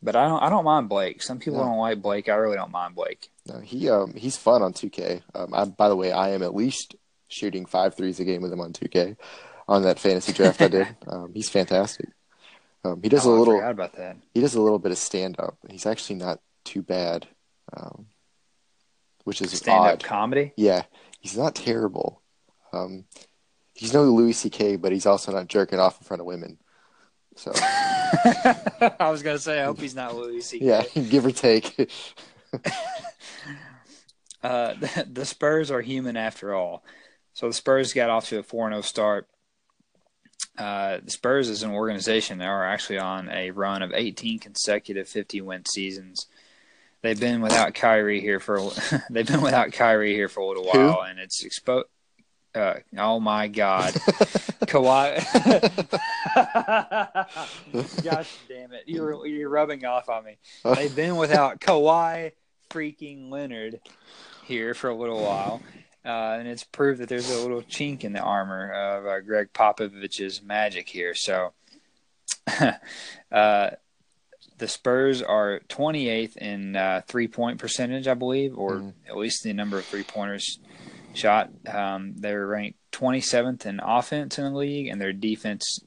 [0.02, 0.40] But I don't.
[0.42, 1.22] I don't mind Blake.
[1.22, 1.64] Some people No.
[1.64, 2.28] don't like Blake.
[2.28, 3.30] I really don't mind Blake.
[3.46, 5.22] No, he um he's fun on 2K.
[5.34, 6.94] Um, I, by the way, I am at least
[7.26, 9.16] shooting five threes a game with him on 2K
[9.66, 10.86] on that fantasy draft I did.
[11.08, 12.08] Um, he's fantastic.
[12.84, 13.60] Um, he does Oh, a little.
[13.60, 14.16] about that.
[14.32, 15.56] he does a little bit of stand up.
[15.68, 17.26] He's actually not too bad,
[17.76, 18.06] um,
[19.24, 20.52] which is stand up comedy.
[20.56, 20.84] Yeah,
[21.20, 22.22] he's not terrible.
[22.72, 23.04] Um,
[23.78, 26.58] he's no Louis C.K., but he's also not jerking off in front of women.
[27.36, 29.60] So I was gonna say.
[29.60, 30.64] I hope he's not Louis C.K.
[30.64, 31.90] yeah, give or take.
[34.42, 36.84] Uh, the, the Spurs are human after all.
[37.32, 39.28] So the Spurs got off to a 4 0 start.
[40.56, 45.08] Uh, the Spurs, is an organization, that are actually on a run of 18 consecutive
[45.08, 46.26] 50 win seasons.
[47.02, 48.70] They've been without Kyrie here for
[49.10, 50.78] they've been without Kyrie here for a little Who?
[50.78, 51.86] while, and it's exposed
[52.54, 53.92] Uh, oh my God,
[54.64, 55.18] Kawhi!
[58.02, 60.38] Gosh damn it, you're you're rubbing off on me.
[60.64, 62.32] They've been without Kawhi
[62.70, 63.80] freaking Leonard
[64.44, 65.60] here for a little while,
[66.04, 69.52] uh, and it's proved that there's a little chink in the armor of uh, Gregg
[69.52, 71.14] Popovich's magic here.
[71.14, 71.52] So,
[73.30, 73.70] uh,
[74.56, 78.92] the Spurs are 28th in uh, three point percentage, I believe, or mm.
[79.06, 80.58] at least the number of three pointers
[81.18, 81.50] shot.
[81.66, 85.80] Um, they're ranked 27th in offense in the league, and their defense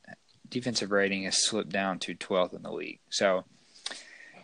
[0.50, 3.00] defensive rating has slipped down to 12th in the league.
[3.10, 3.46] So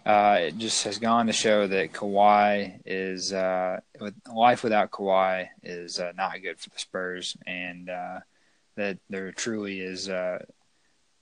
[0.05, 5.47] uh, it just has gone to show that Kawhi is uh, with life without Kawhi
[5.63, 8.19] is uh, not good for the Spurs, and uh,
[8.75, 10.39] that there truly is uh,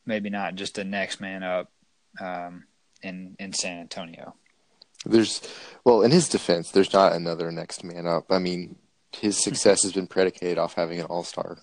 [0.06, 1.71] maybe not just a next man up
[2.21, 2.65] um,
[3.01, 4.36] in in San Antonio.
[5.04, 5.41] There's
[5.84, 8.32] well, in his defense, there's not another next man up.
[8.32, 8.75] I mean,
[9.15, 11.58] his success has been predicated off having an all star.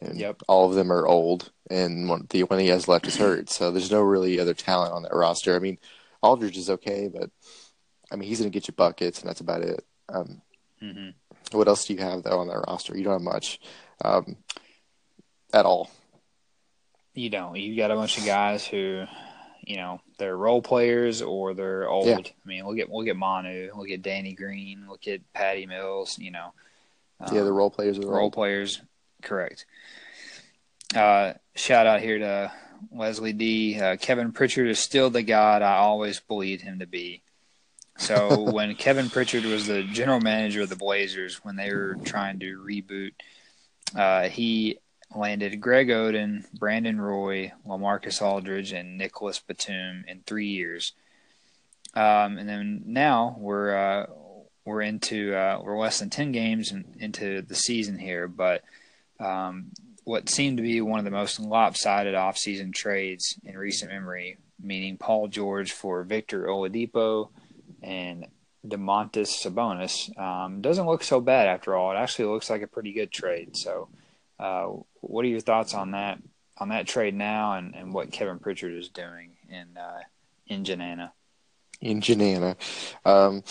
[0.00, 0.42] And yep.
[0.48, 3.48] all of them are old, and one, the one he has left is hurt.
[3.48, 5.54] So there's no really other talent on that roster.
[5.54, 5.78] I mean,
[6.22, 7.30] Aldridge is okay, but
[8.10, 9.84] I mean, he's going to get you buckets, and that's about it.
[10.08, 10.42] Um,
[10.82, 11.10] mm-hmm.
[11.56, 12.96] What else do you have though on that roster?
[12.96, 13.60] You don't have much
[14.04, 14.36] um,
[15.52, 15.90] at all.
[17.14, 17.56] You don't.
[17.56, 19.04] You've got a bunch of guys who,
[19.62, 22.06] you know, they're role players or they're old.
[22.06, 22.16] Yeah.
[22.16, 26.18] I mean, we'll get we'll get Manu, we'll get Danny Green, we'll get Patty Mills.
[26.18, 26.52] You know,
[27.20, 28.32] um, yeah, the role players are role old.
[28.32, 28.80] players.
[29.22, 29.66] Correct.
[30.94, 32.52] Uh, shout out here to
[32.90, 33.80] Leslie D.
[33.80, 37.22] Uh, Kevin Pritchard is still the god I always believed him to be.
[37.98, 42.40] So when Kevin Pritchard was the general manager of the Blazers, when they were trying
[42.40, 43.12] to reboot,
[43.94, 44.78] uh, he
[45.14, 50.92] landed Greg Oden, Brandon Roy, LaMarcus Aldridge, and Nicolas Batum in three years.
[51.94, 54.06] Um, and then now we're uh,
[54.64, 58.62] we're into uh, we're less than ten games in, into the season here, but
[59.20, 59.72] um,
[60.04, 64.96] what seemed to be one of the most lopsided offseason trades in recent memory, meaning
[64.96, 67.28] Paul George for Victor Oladipo
[67.82, 68.26] and
[68.66, 71.92] Domantas Sabonis, um, doesn't look so bad after all.
[71.92, 73.56] It actually looks like a pretty good trade.
[73.56, 73.88] So,
[74.38, 74.68] uh,
[75.02, 76.18] what are your thoughts on that
[76.58, 80.00] on that trade now, and, and what Kevin Pritchard is doing in uh,
[80.46, 81.10] in Janana?
[81.80, 82.56] In Janana,
[83.04, 83.42] um,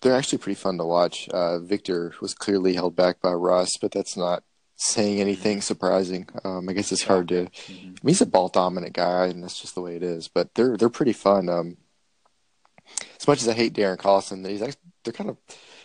[0.00, 1.28] they're actually pretty fun to watch.
[1.30, 4.44] Uh, Victor was clearly held back by Russ, but that's not
[4.76, 6.28] saying anything surprising.
[6.44, 7.44] Um, I guess it's hard to.
[7.46, 7.72] Mm-hmm.
[7.72, 10.28] I mean, he's a ball dominant guy, and that's just the way it is.
[10.28, 11.48] But they're they're pretty fun.
[11.48, 11.78] Um,
[13.18, 15.38] as much as I hate Darren Collison, he's actually, they're kind of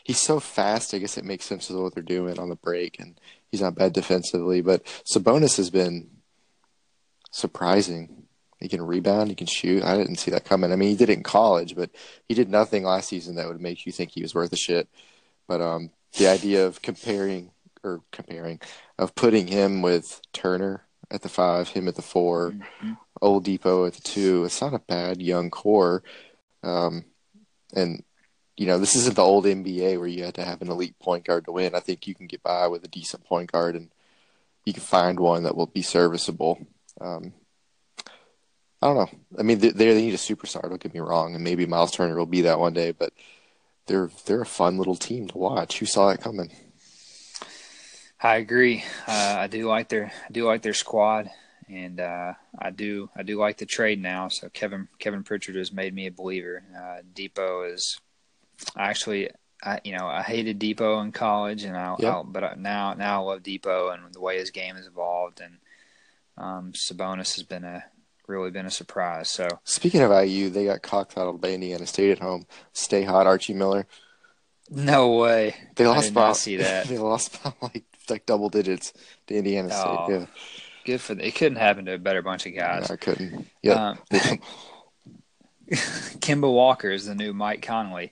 [0.04, 0.94] he's so fast.
[0.94, 3.18] I guess it makes sense with what they're doing on the break, and
[3.54, 4.62] he's not bad defensively.
[4.62, 6.10] But Sabonis has been
[7.30, 8.24] surprising.
[8.60, 9.30] He can rebound.
[9.30, 9.84] He can shoot.
[9.84, 10.72] I didn't see that coming.
[10.72, 11.92] I mean, he did it in college, but
[12.28, 14.90] he did nothing last season that would make you think he was worth a shit.
[15.48, 17.52] But um, the idea of comparing
[17.84, 18.60] or comparing
[18.98, 22.94] of putting him with Turner at the five, him at the 4 mm-hmm.
[23.22, 24.46] Oladipo at the two.
[24.46, 26.02] It's not a bad young core.
[26.64, 27.06] Um,
[27.76, 28.04] and
[28.56, 31.26] you know, this isn't the old NBA where you had to have an elite point
[31.26, 31.76] guard to win.
[31.76, 33.90] I think you can get by with a decent point guard, and
[34.66, 36.66] you can find one that will be serviceable.
[37.02, 37.34] Um,
[38.82, 39.20] I don't know.
[39.40, 40.64] I mean, they, they need a superstar.
[40.64, 42.92] Don't get me wrong, and maybe Miles Turner will be that one day.
[42.92, 43.14] But
[43.88, 45.80] they're they're a fun little team to watch.
[45.80, 46.52] Who saw it coming?
[48.22, 48.84] I agree.
[49.08, 51.30] Uh, I do like their I do like their squad,
[51.68, 54.28] and uh, I do I do like the trade now.
[54.28, 56.64] So Kevin Kevin Pritchard has made me a believer.
[56.76, 58.00] Uh, Dipo is
[58.78, 59.30] actually
[59.64, 62.26] I you know I hated Dipo in college, and I yep.
[62.28, 65.58] but now now I love Dipo and the way his game has evolved, and
[66.38, 67.86] um, Sabonis has been a
[68.28, 69.30] really been a surprise.
[69.30, 72.46] So speaking of IU, they got cocked out by Indiana State at home.
[72.74, 73.88] Stay hot, Archie Miller.
[74.70, 75.56] No way.
[75.76, 76.88] They lost by see that.
[76.88, 78.94] They lost by like like double digits
[79.28, 79.86] to Indiana State.
[79.86, 80.26] Oh, yeah,
[80.86, 81.24] good for them.
[81.24, 82.90] It couldn't happen to a better bunch of guys.
[82.90, 83.48] No, I couldn't.
[83.62, 83.96] Yeah.
[84.12, 84.40] Um,
[86.20, 88.12] Kemba Walker is the new Mike Conley.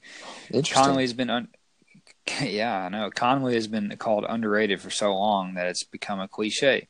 [0.52, 0.84] Interesting.
[0.84, 1.50] Conley's been un-
[2.42, 3.10] yeah, I know.
[3.10, 6.88] Conley has been called underrated for so long that it's become a cliche.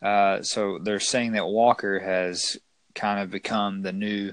[0.00, 2.58] Uh, so they're saying that Walker has
[2.94, 4.32] kind of become the new,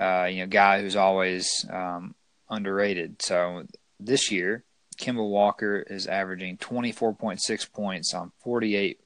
[0.00, 2.14] uh, you know, guy who's always um,
[2.48, 3.20] underrated.
[3.20, 3.64] So
[3.98, 4.64] this year,
[5.00, 8.96] Kemba Walker is averaging 24.6 points on 48%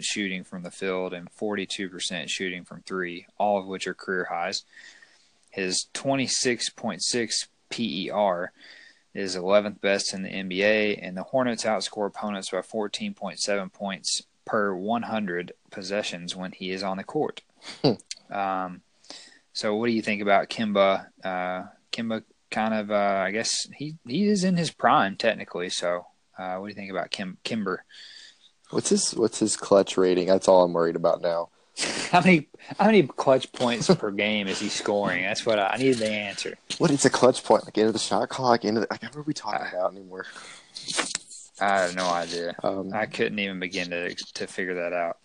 [0.00, 4.64] shooting from the field and 42% shooting from three, all of which are career highs.
[5.54, 8.52] His 26.6 PER
[9.14, 14.74] is 11th best in the NBA, and the Hornets outscore opponents by 14.7 points per
[14.74, 17.42] 100 possessions when he is on the court.
[17.82, 18.34] Hmm.
[18.34, 18.82] um,
[19.52, 21.06] so, what do you think about Kemba?
[21.22, 25.70] Uh, Kemba kind of, uh, I guess he he is in his prime technically.
[25.70, 27.84] So, uh, what do you think about Kim Kimber?
[28.70, 30.26] What's his What's his clutch rating?
[30.26, 31.50] That's all I'm worried about now.
[32.10, 35.24] How many how many clutch points per game is he scoring?
[35.24, 36.56] That's what I, I needed the answer.
[36.78, 37.64] What is a clutch point?
[37.64, 38.64] Like into the shot clock?
[38.64, 40.24] Into the, like what are we talking about anymore?
[41.60, 42.54] I have no idea.
[42.62, 45.16] Um, I couldn't even begin to to figure that out.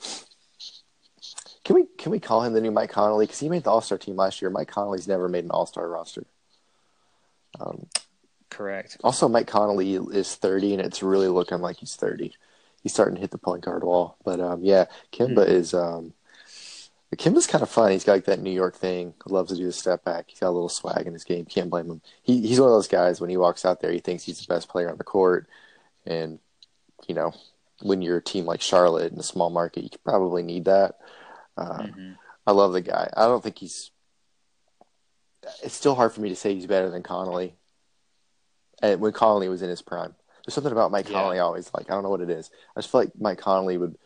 [1.64, 3.26] Can we can we call him the new Mike Conley?
[3.28, 4.50] Because he made the All Star team last year.
[4.50, 6.26] Mike Conley's never made an All Star roster.
[7.60, 7.86] Um,
[8.50, 8.98] Correct.
[9.04, 12.34] also, Mike Conley is 30, and it's really looking like he's 30.
[12.82, 14.18] He's starting to hit the point guard wall.
[14.24, 15.52] But um, yeah, Kemba Hmm.
[15.52, 16.14] is um,
[17.16, 17.92] Kemba's kind of fun.
[17.92, 19.14] He's got like that New York thing.
[19.26, 20.26] Loves to do the step back.
[20.28, 21.46] He's got a little swag in his game.
[21.46, 22.02] Can't blame him.
[22.22, 24.54] He he's one of those guys when he walks out there, he thinks he's the
[24.54, 25.48] best player on the court.
[26.06, 26.40] And
[27.08, 27.34] you know,
[27.82, 31.00] when you're a team like Charlotte in a small market, you probably need that.
[31.58, 32.18] Uh, Mhm.
[32.46, 33.10] I love the guy.
[33.18, 33.92] I don't think he's.
[35.64, 37.56] It's still hard for me to say he's better than Conley.
[38.82, 41.22] And when Conley was in his prime, there's something about Mike Yeah.
[41.22, 41.90] Conley I always like.
[41.90, 42.50] I don't know what it is.
[42.76, 43.98] I just feel like Mike Conley would.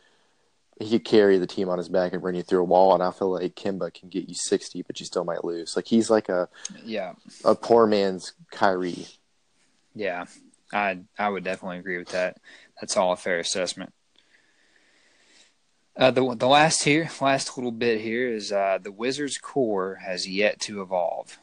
[0.83, 3.01] He could carry the team on his back and run you through a wall, and
[3.01, 5.75] I feel like Kemba can get you 60, but you still might lose.
[5.75, 6.49] Like he's like a
[6.83, 7.13] Yeah.
[7.45, 9.07] a poor man's Kyrie.
[9.95, 10.25] Yeah.
[10.71, 12.37] I I would definitely agree with that.
[12.81, 13.93] That's all a fair assessment.
[15.95, 20.27] Uh, the the last here, last little bit here is uh, the Wizards core has
[20.27, 21.37] yet to evolve.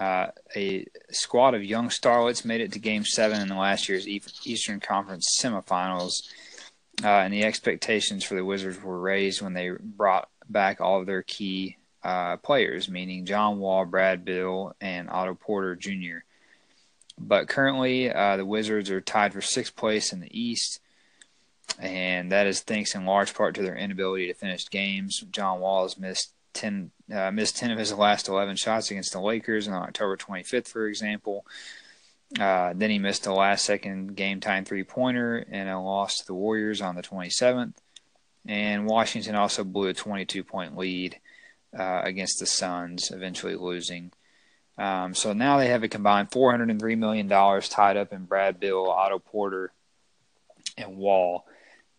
[0.00, 4.08] Uh, a squad of young starlets made it to Game Seven in the last year's
[4.08, 6.12] Eastern Conference semifinals,
[7.04, 11.06] uh, and the expectations for the Wizards were raised when they brought back all of
[11.06, 16.18] their key uh, players, meaning John Wall, Brad Beal, and Otto Porter Jr.
[17.18, 20.80] But currently, uh, the Wizards are tied for sixth place in the East,
[21.78, 25.24] and that is thanks in large part to their inability to finish games.
[25.30, 29.20] John Wall has missed ten uh, missed ten of his last eleven shots against the
[29.20, 31.44] Lakers on October 25th, for example.
[32.38, 36.26] Uh, then he missed a last second game time three pointer and a loss to
[36.26, 37.74] the Warriors on the 27th.
[38.46, 41.18] And Washington also blew a 22 point lead
[41.76, 44.12] uh, against the Suns, eventually losing.
[44.76, 49.18] Um, so now they have a combined $403 million tied up in Brad Beal, Otto
[49.18, 49.72] Porter,
[50.76, 51.44] and Wall.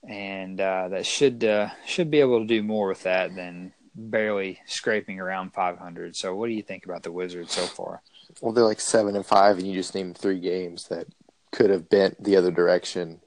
[0.08, 4.62] And uh, that should uh, should be able to do more with that than barely
[4.66, 6.16] scraping around 500.
[6.16, 8.02] So what do you think about the Wizards so far?
[8.42, 11.08] Well, they're like seven and five, and you just named three games that
[11.52, 13.22] could have bent the other direction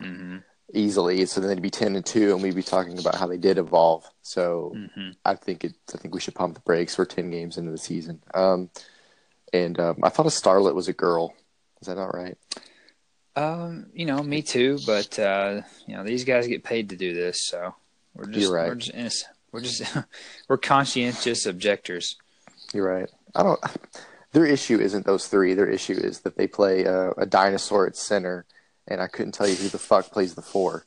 [0.00, 0.38] hmm
[0.72, 1.26] easily.
[1.26, 3.58] So then they'd be ten and two, and we'd be talking about how they did
[3.58, 4.04] evolve.
[4.22, 5.74] So hmm I think it.
[5.94, 6.96] I think we should pump the brakes.
[6.96, 8.22] We're ten games into the season.
[8.34, 8.70] Um,
[9.52, 11.34] and um, I thought a starlet was a girl.
[11.80, 12.36] Is that not right?
[13.36, 17.14] Um, you know, me too, but uh, you know, these guys get paid to do
[17.14, 17.74] this, so
[18.14, 18.68] we're just You're right.
[18.68, 19.32] we're just innocent.
[19.52, 19.82] we're just
[20.48, 22.16] we're conscientious objectors.
[22.72, 23.08] You're right.
[23.34, 23.60] I don't.
[24.32, 25.54] Their issue isn't those three.
[25.54, 28.46] Their issue is that they play a, a dinosaur at center,
[28.86, 30.84] and I couldn't tell you who the fuck plays the four.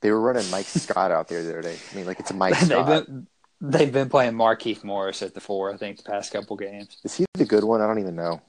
[0.00, 1.76] They were running Mike Scott out there the other day.
[1.92, 3.06] I mean, like it's a Mike they've Scott.
[3.06, 3.26] been
[3.60, 6.98] they've been playing Markieff Morris at the four, I think, the past couple games.
[7.04, 7.80] Is he the good one?
[7.80, 8.40] I don't even know.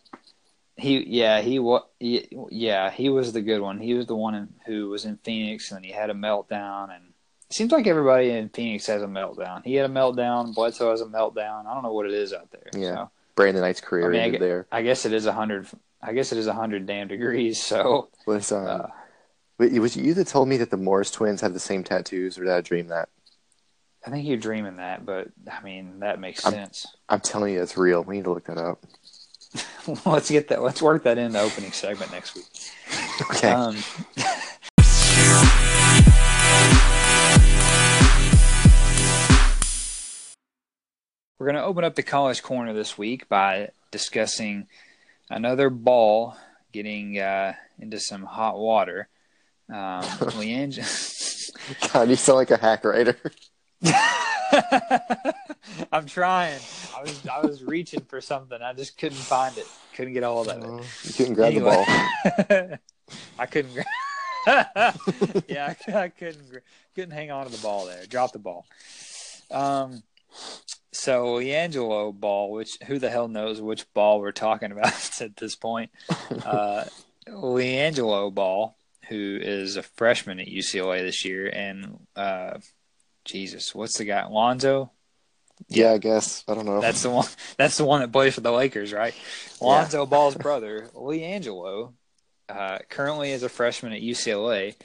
[0.76, 3.80] He yeah he was yeah he was the good one.
[3.80, 7.14] He was the one in, who was in Phoenix and he had a meltdown and
[7.50, 9.66] it seems like everybody in Phoenix has a meltdown.
[9.66, 10.54] He had a meltdown.
[10.54, 11.66] Bledsoe has a meltdown.
[11.66, 12.70] I don't know what it is out there.
[12.74, 12.94] Yeah.
[12.94, 14.68] So, Brandon Knight's career I mean, I there.
[14.70, 15.66] I guess it is a hundred.
[16.02, 17.64] I guess it is a hundred damn degrees.
[17.64, 18.88] So Was um, uh,
[19.58, 22.44] was it you that told me that the Morris twins had the same tattoos, or
[22.44, 23.08] did I dream that?
[24.06, 26.86] I think you're dreaming that, but I mean that makes I'm- sense.
[27.08, 28.04] I'm telling you, it's real.
[28.04, 28.84] We need to look that up.
[30.06, 30.62] let's get that.
[30.62, 32.46] Let's work that in the opening segment next week.
[33.32, 33.52] Okay.
[33.52, 33.76] Um,
[41.40, 44.68] we're going to open up the college corner this week by discussing
[45.30, 46.36] another ball
[46.74, 49.08] getting uh, into some hot water.
[49.70, 50.02] Um,
[50.38, 50.78] Leange.
[51.94, 53.18] God, you sound like a hack writer.
[55.92, 56.60] I'm trying.
[56.96, 58.62] I was I was reaching for something.
[58.62, 59.66] I just couldn't find it.
[59.96, 60.86] Couldn't get a hold of it.
[61.06, 61.86] You couldn't grab the ball.
[63.40, 63.74] I couldn't.
[63.74, 63.86] Gra-
[65.48, 66.50] yeah, I, I couldn't.
[66.50, 66.62] gra-
[66.96, 68.06] Couldn't hang on to the ball there.
[68.08, 68.66] Drop the ball.
[69.52, 70.04] Um.
[71.00, 75.56] So LiAngelo ball, which who the hell knows which ball we're talking about at this
[75.56, 75.92] point?
[76.10, 76.84] Uh,
[77.26, 78.76] LiAngelo ball,
[79.08, 82.58] who is a freshman at UCLA this year, and uh,
[83.24, 84.28] Jesus, what's the guy?
[84.28, 84.92] Lonzo.
[85.70, 86.44] Yeah, I guess.
[86.50, 86.82] I don't know.
[86.82, 87.28] That's the one.
[87.58, 89.16] That's the one that plays for the Lakers, right?
[89.62, 91.94] Lonzo Ball's brother, LiAngelo,
[92.50, 94.76] uh, currently is a freshman at UCLA.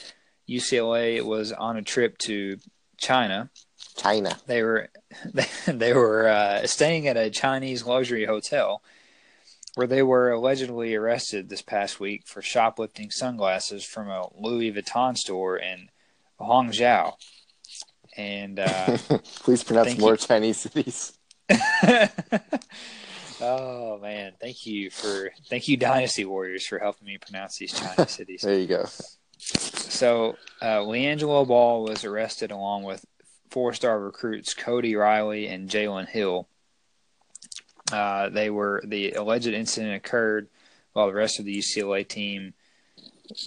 [0.48, 2.58] UCLA was on a trip to
[2.98, 3.50] China.
[3.96, 4.36] China.
[4.46, 4.88] They were
[5.32, 8.82] they, they were uh, staying at a Chinese luxury hotel
[9.74, 15.16] where they were allegedly arrested this past week for shoplifting sunglasses from a Louis Vuitton
[15.16, 15.88] store in
[16.40, 17.12] Huangzhou.
[18.16, 18.96] And uh,
[19.40, 20.16] please pronounce more you.
[20.16, 21.18] Chinese cities.
[23.40, 28.10] oh man, thank you for thank you Dynasty Warriors for helping me pronounce these Chinese
[28.12, 28.42] cities.
[28.42, 28.86] There you go.
[29.36, 33.04] So, uh, LiAngelo Ball was arrested along with
[33.54, 36.48] four-star recruits Cody Riley and Jalen Hill.
[37.92, 40.48] Uh, they were the alleged incident occurred
[40.92, 42.54] while the rest of the UCLA team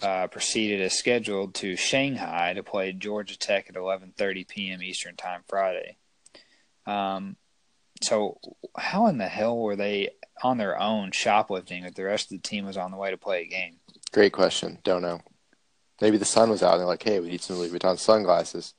[0.01, 4.82] uh, proceeded as scheduled to Shanghai to play Georgia Tech at 11:30 p.m.
[4.82, 5.97] Eastern Time Friday.
[6.86, 7.36] Um,
[8.01, 8.39] so,
[8.78, 12.47] how in the hell were they on their own shoplifting if the rest of the
[12.47, 13.82] team was on the way to play a game?
[14.14, 14.80] Great question.
[14.86, 15.20] Don't know.
[15.99, 18.74] Maybe the sun was out and they're like, hey, we need some Louis Vuitton sunglasses.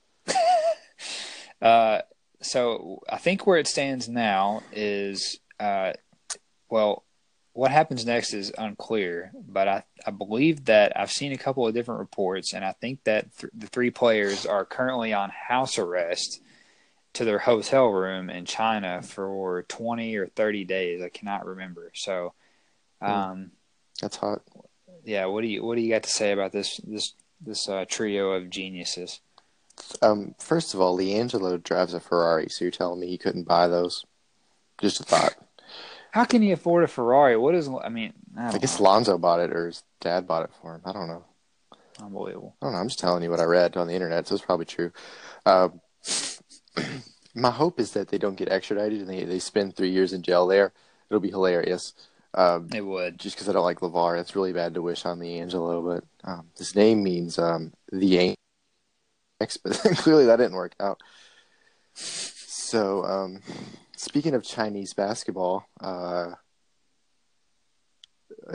[1.60, 2.00] Uh,
[2.40, 5.92] so I think where it stands now is, uh,
[6.70, 7.04] well,
[7.52, 11.74] what happens next is unclear, but I, I believe that I've seen a couple of
[11.74, 16.40] different reports, and I think that th- the three players are currently on house arrest
[17.14, 21.02] to their hotel room in China for 20 or 30 days.
[21.02, 21.90] I cannot remember.
[21.94, 22.34] So,
[23.00, 23.50] um,
[24.00, 24.42] That's hot.
[25.04, 27.84] yeah, what do you what do you got to say about this this this uh,
[27.88, 29.20] trio of geniuses?
[30.02, 33.68] Um, first of all, LiAngelo drives a Ferrari, so you're telling me he couldn't buy
[33.68, 34.04] those?
[34.80, 35.34] Just a thought.
[36.12, 37.36] How can he afford a Ferrari?
[37.36, 38.12] What is I mean?
[38.36, 38.84] I, I guess know.
[38.84, 40.82] Lonzo bought it or his dad bought it for him.
[40.84, 41.24] I don't know.
[42.00, 42.54] unbelievable.
[42.62, 42.78] I don't know.
[42.80, 44.92] I'm just telling you what I read on the internet, so it's probably true.
[45.44, 45.80] Um,
[47.34, 50.22] my hope is that they don't get extradited and they, they spend three years in
[50.22, 50.72] jail there.
[51.10, 51.92] It'll be hilarious.
[52.34, 53.18] Um, It would.
[53.18, 54.20] just because I don't like LaVar.
[54.20, 58.36] It's really bad to wish on the Angelo, but um, his name means um, the
[59.98, 61.00] Clearly that didn't work out.
[61.94, 63.40] So, um,
[63.96, 66.32] speaking of Chinese basketball, uh,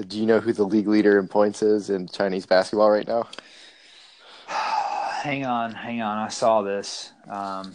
[0.07, 3.27] do you know who the league leader in points is in Chinese basketball right now?
[4.47, 6.17] hang on, hang on.
[6.17, 7.11] I saw this.
[7.29, 7.73] Um,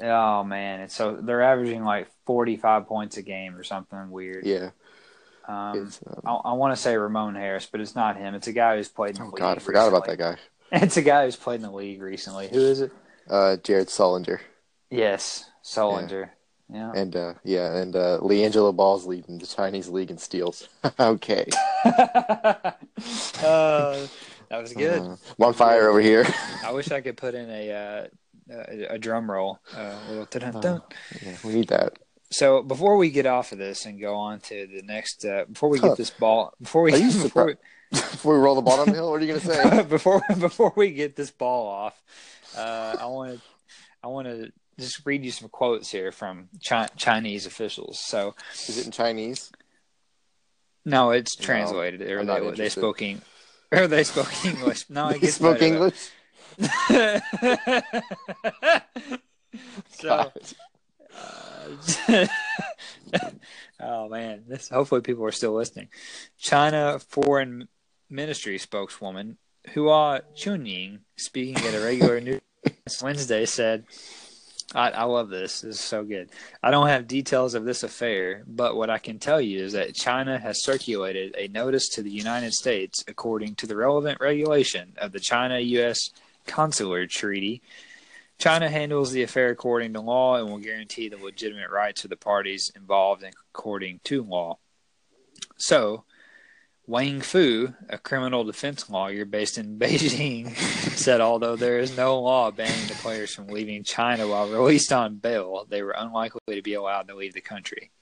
[0.00, 4.46] oh man, it's so they're averaging like forty-five points a game or something weird.
[4.46, 4.70] Yeah,
[5.48, 8.36] Um, um, I, I want to say Ramon Harris, but it's not him.
[8.36, 10.36] It's a guy who's played in oh god, I forgot about that guy.
[10.84, 12.48] It's a guy who's played in the league recently.
[12.48, 12.92] Who is it?
[13.28, 14.40] Uh, Jared Sullinger,
[14.90, 16.30] Yes, Sullinger.
[16.72, 16.92] Yeah.
[16.94, 20.68] and uh, yeah, and uh, LiAngelo Ball's leading the Chinese league in steals.
[21.00, 21.46] okay,
[21.84, 22.72] uh,
[23.42, 25.00] that was good.
[25.00, 26.24] Uh, on fire over here.
[26.64, 28.06] I wish I could put in a uh,
[28.68, 30.82] a, a drum roll, uh, little dun-dun-dun.
[31.22, 31.98] yeah, we need that.
[32.30, 35.68] So before we get off of this and go on to the next, uh, before
[35.68, 35.88] we Huh.
[35.88, 37.54] get this ball, before we before we,
[37.90, 39.82] Before we roll the the hill, what are you gonna say?
[39.88, 42.00] before before we get this ball off,
[42.56, 43.40] uh, I want to
[44.02, 47.98] I want to just read you some quotes here from chi- Chinese officials.
[47.98, 48.34] So
[48.68, 49.50] Is it in Chinese?
[50.84, 53.22] no, it's No, translated, or I'm not they they spoke Eng-
[53.72, 54.88] or they spoke English.
[54.88, 55.60] No, it He spoke.
[55.60, 56.10] English.
[59.90, 60.32] so,
[61.16, 61.68] uh,
[63.80, 65.88] oh man, this hopefully people are still listening.
[66.38, 67.68] China Foreign
[68.10, 69.38] Ministry spokeswoman
[69.72, 72.40] Hua Chunying, speaking at a regular news
[73.02, 73.84] Wednesday, said,
[74.74, 75.60] I, "I love this.
[75.60, 76.30] This is so good.
[76.62, 79.94] I don't have details of this affair, but what I can tell you is that
[79.94, 85.12] China has circulated a notice to the United States according to the relevant regulation of
[85.12, 86.10] the China-U.S."
[86.46, 87.62] Consular Treaty.
[88.38, 92.16] China handles the affair according to law and will guarantee the legitimate rights of the
[92.16, 93.22] parties involved
[93.54, 94.58] according to law.
[95.58, 96.04] So,
[96.90, 100.56] Wang Fu, a criminal defense lawyer based in Beijing,
[100.96, 105.14] said although there is no law banning the players from leaving China while released on
[105.16, 107.92] bail, they were unlikely to be allowed to leave the country.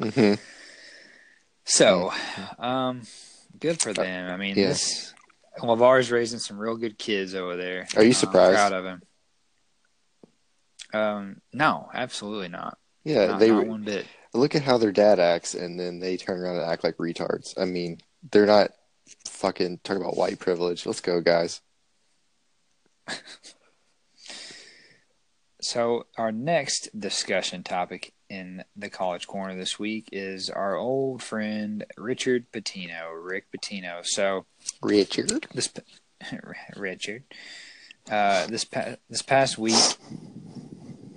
[0.00, 0.34] hmm
[1.64, 2.12] So,
[2.60, 3.02] um,
[3.58, 4.30] good for them.
[4.30, 4.68] I mean, Yeah.
[4.68, 5.12] this
[5.58, 7.88] LaVar's raising some real good kids over there.
[7.96, 8.54] Are you I'm surprised?
[8.54, 9.02] proud of him.
[10.92, 12.78] Um, no, absolutely not.
[13.02, 14.06] Yeah, not, they not one bit.
[14.34, 17.54] Look at how their dad acts, and then they turn around and act like retards.
[17.56, 18.72] I mean, they're not
[19.28, 20.86] fucking talking about white privilege.
[20.86, 21.60] Let's go, guys.
[25.64, 31.86] So, our next discussion topic in the college corner this week is our old friend
[31.96, 34.04] Richard Pitino, Rick Pitino.
[34.04, 34.44] So,
[34.82, 35.46] Richard.
[35.54, 35.72] this
[36.76, 37.24] Richard,
[38.10, 39.96] uh, this pa- this past week,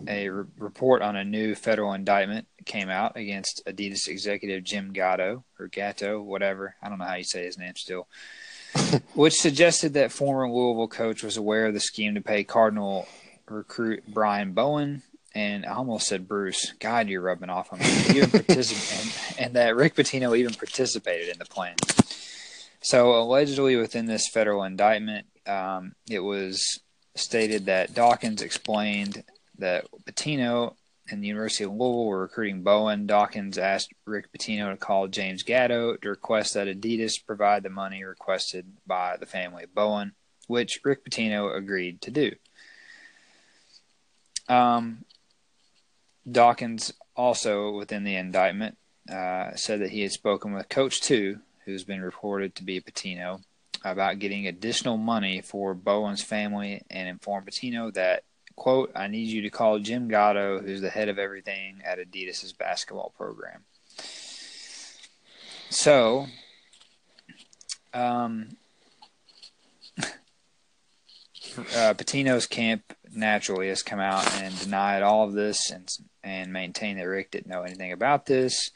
[0.07, 5.43] a re- report on a new federal indictment came out against Adidas executive Jim Gatto
[5.59, 6.75] or Gatto, whatever.
[6.81, 8.07] I don't know how you say his name still.
[9.13, 13.07] which suggested that former Louisville coach was aware of the scheme to pay Cardinal
[13.47, 15.03] recruit Brian Bowen
[15.37, 16.73] and I almost said Bruce.
[16.79, 17.85] God, you're rubbing off on me.
[18.09, 21.75] Even particip- and, and that Rick Pitino even participated in the plan.
[22.81, 26.79] So allegedly, within this federal indictment, um, it was
[27.15, 29.23] stated that Dawkins explained
[29.59, 30.75] that Pitino
[31.09, 33.07] and the University of Louisville were recruiting Bowen.
[33.07, 38.03] Dawkins asked Rick Pitino to call James Gatto to request that Adidas provide the money
[38.03, 40.13] requested by the family of Bowen,
[40.47, 42.31] which Rick Pitino agreed to do.
[44.49, 45.05] Um,
[46.29, 48.77] Dawkins also, within the indictment,
[49.11, 53.41] uh, said that he had spoken with Coach Two, who's been reported to be Pitino,
[53.83, 58.23] about getting additional money for Bowen's family and informed Pitino that,
[58.57, 62.51] quote, I need you to call Jim Gatto, who's the head of everything at Adidas's
[62.51, 63.63] basketball program.
[65.69, 66.27] So,
[67.93, 68.57] um,
[69.97, 70.03] uh,
[71.93, 75.89] Pitino's camp naturally has come out and denied all of this and
[76.23, 78.71] and maintained that Rick didn't know anything about this,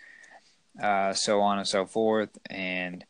[0.82, 2.30] uh, so on and so forth.
[2.50, 3.04] And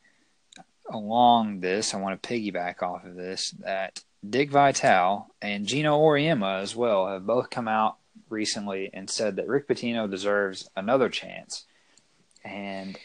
[0.90, 6.62] along this, I want to piggyback off of this that Dick Vitale and Geno Auriemma
[6.62, 7.98] as well have both come out
[8.30, 11.66] recently and said that Rick Pitino deserves another chance.
[12.44, 12.98] And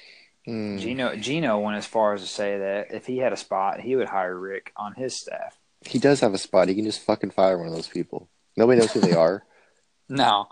[0.47, 0.79] mm.
[0.79, 3.97] Geno Geno went as far as to say that if he had a spot, he
[3.97, 5.59] would hire Rick on his staff.
[5.83, 6.69] He does have a spot.
[6.69, 8.29] He can just fucking fire one of those people.
[8.57, 9.45] Nobody knows who they are.
[10.09, 10.47] No,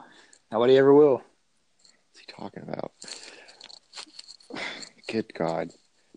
[0.51, 1.23] nobody ever will.
[2.15, 2.91] What's he talking about?
[5.09, 5.71] Good God.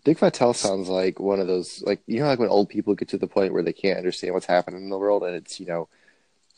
[0.08, 3.08] Dick Vitale sounds like one of those, like, you know, like when old people get
[3.08, 5.66] to the point where they can't understand what's happening in the world and it's, you
[5.66, 5.86] know,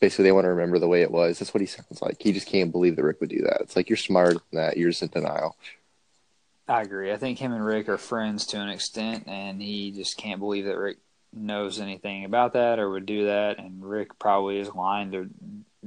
[0.00, 1.40] basically they want to remember the way it was.
[1.40, 2.22] That's what he sounds like.
[2.22, 3.60] He just can't believe that Rick would do that.
[3.62, 4.76] It's like you're smarter than that.
[4.76, 5.56] You're just in denial.
[6.68, 7.10] I agree.
[7.10, 10.66] I think him and Rick are friends to an extent, and he just can't believe
[10.66, 10.98] that Rick
[11.32, 13.58] knows anything about that or would do that.
[13.58, 15.28] And Rick probably is lying to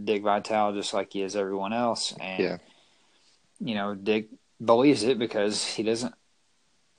[0.03, 2.13] Dick Vitale just like he is everyone else.
[2.19, 2.57] And yeah.
[3.61, 4.27] you know, Dick
[4.61, 6.13] believes it because he doesn't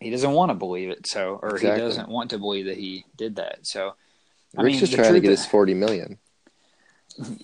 [0.05, 1.07] he doesn't want to believe it.
[1.07, 1.81] So or exactly.
[1.81, 3.61] he doesn't want to believe that he did that.
[3.63, 3.95] So
[4.57, 6.19] I Rick's mean, just trying to get his forty million.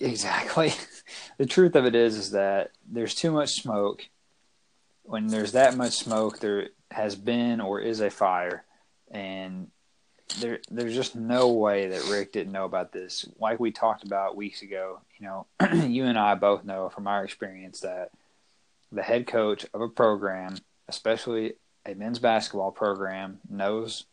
[0.01, 0.73] Exactly.
[1.37, 4.05] the truth of it is is that there's too much smoke.
[5.03, 8.65] When there's that much smoke, there has been or is a fire,
[9.11, 9.71] and
[10.41, 13.25] there there's just no way that Rick didn't know about this.
[13.39, 15.47] Like we talked about weeks ago, you know,
[15.87, 18.09] you and I both know from our experience that
[18.91, 20.57] the head coach of a program,
[20.89, 21.53] especially
[21.85, 24.05] a men's basketball program, knows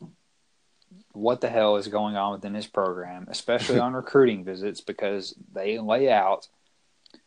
[1.11, 5.79] what the hell is going on within his program, especially on recruiting visits, because they
[5.79, 6.47] lay out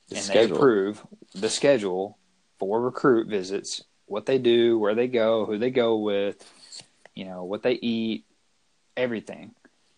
[0.09, 0.49] the and schedule.
[0.49, 2.19] they approve the schedule
[2.59, 6.45] for recruit visits, what they do, where they go, who they go with,
[7.15, 8.25] you know, what they eat,
[8.97, 9.55] everything.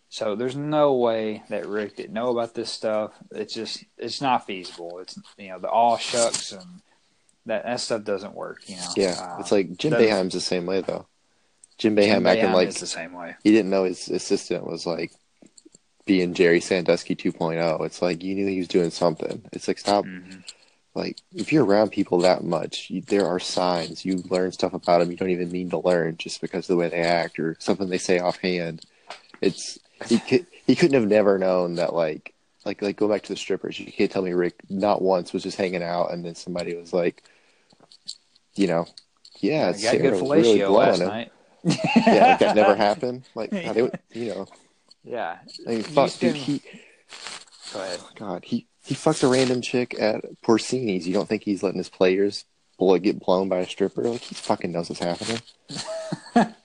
[0.09, 3.11] So there's no way that Rick didn't know about this stuff.
[3.31, 4.99] It's just it's not feasible.
[4.99, 6.81] It's you know the all shucks and
[7.45, 8.67] that that stuff doesn't work.
[8.67, 8.91] You know.
[8.95, 11.05] Yeah, it's like Jim Boeheim's the same way though.
[11.77, 13.35] Jim Boeheim Jim acting Boeheim like the same way.
[13.43, 15.11] He didn't know his assistant was like
[16.05, 17.85] being Jerry Sandusky 2.0.
[17.85, 19.43] It's like you knew he was doing something.
[19.51, 20.05] It's like stop.
[20.05, 20.39] Mm-hmm.
[20.93, 24.05] Like if you're around people that much, you, there are signs.
[24.05, 26.77] You learn stuff about them you don't even mean to learn just because of the
[26.77, 28.85] way they act or something they say offhand.
[29.41, 32.33] It's he could, he couldn't have never known that like
[32.65, 33.79] like like go back to the strippers.
[33.79, 36.93] You can't tell me Rick not once was just hanging out and then somebody was
[36.93, 37.23] like,
[38.55, 38.85] you know,
[39.39, 41.07] yeah, I got good fellatio really last him.
[41.07, 41.31] night.
[41.63, 43.23] yeah, like that never happened.
[43.35, 44.47] Like they, you know.
[45.03, 45.37] Yeah.
[45.67, 46.35] I mean, fuck, dude.
[46.35, 46.61] He.
[47.73, 47.99] Go ahead.
[48.01, 51.07] Oh, God, he he fucked a random chick at Porcini's.
[51.07, 52.45] You don't think he's letting his players
[52.77, 54.03] bullet get blown by a stripper?
[54.03, 55.41] Like he fucking knows what's happening.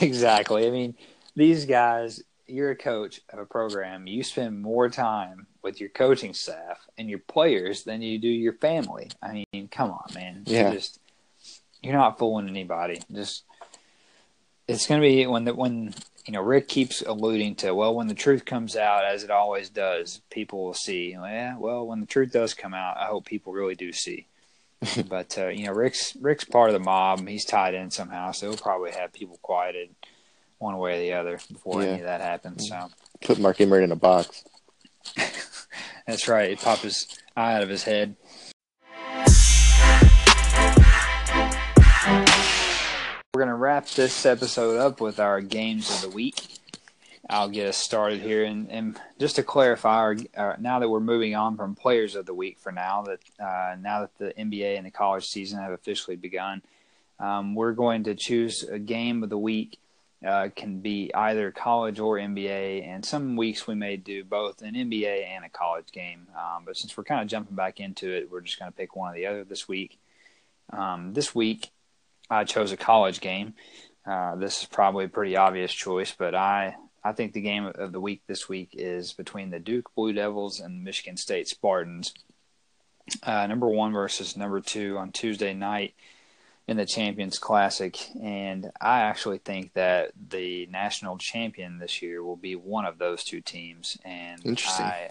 [0.00, 0.66] exactly.
[0.66, 0.94] I mean,
[1.34, 4.06] these guys, you're a coach of a program.
[4.06, 8.54] You spend more time with your coaching staff and your players than you do your
[8.54, 9.10] family.
[9.22, 10.42] I mean, come on, man.
[10.46, 10.62] Yeah.
[10.62, 11.00] You're just
[11.82, 13.02] you're not fooling anybody.
[13.12, 13.44] Just
[14.68, 15.94] it's going to be when the when
[16.26, 19.68] you know Rick keeps alluding to well when the truth comes out as it always
[19.68, 23.52] does people will see yeah well when the truth does come out I hope people
[23.52, 24.26] really do see
[25.08, 28.48] but uh, you know Rick's Rick's part of the mob he's tied in somehow so
[28.48, 29.94] he'll probably have people quieted
[30.58, 31.88] one way or the other before yeah.
[31.88, 32.68] any of that happens.
[32.68, 32.88] So
[33.22, 34.44] put Mark Emmert in a box.
[36.06, 36.50] That's right.
[36.50, 37.06] He pop his
[37.36, 38.16] eye out of his head.
[43.36, 46.58] We're gonna wrap this episode up with our games of the week.
[47.28, 51.34] I'll get us started here, and, and just to clarify, our, now that we're moving
[51.34, 54.86] on from players of the week for now, that uh, now that the NBA and
[54.86, 56.62] the college season have officially begun,
[57.20, 59.78] um, we're going to choose a game of the week
[60.26, 64.72] uh, can be either college or NBA, and some weeks we may do both an
[64.72, 66.26] NBA and a college game.
[66.34, 68.96] Um, but since we're kind of jumping back into it, we're just going to pick
[68.96, 69.98] one or the other this week.
[70.72, 71.70] Um, this week,
[72.28, 73.54] I chose a college game.
[74.06, 77.92] Uh, this is probably a pretty obvious choice, but I I think the game of
[77.92, 82.12] the week this week is between the Duke Blue Devils and Michigan State Spartans.
[83.22, 85.94] Uh, number one versus number two on Tuesday night
[86.66, 92.36] in the Champions Classic, and I actually think that the national champion this year will
[92.36, 93.96] be one of those two teams.
[94.04, 94.86] And Interesting.
[94.86, 95.10] I,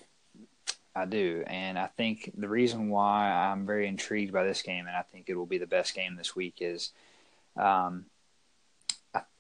[0.94, 4.98] I do, and I think the reason why I'm very intrigued by this game, and
[4.98, 6.92] I think it will be the best game this week, is,
[7.58, 8.06] um,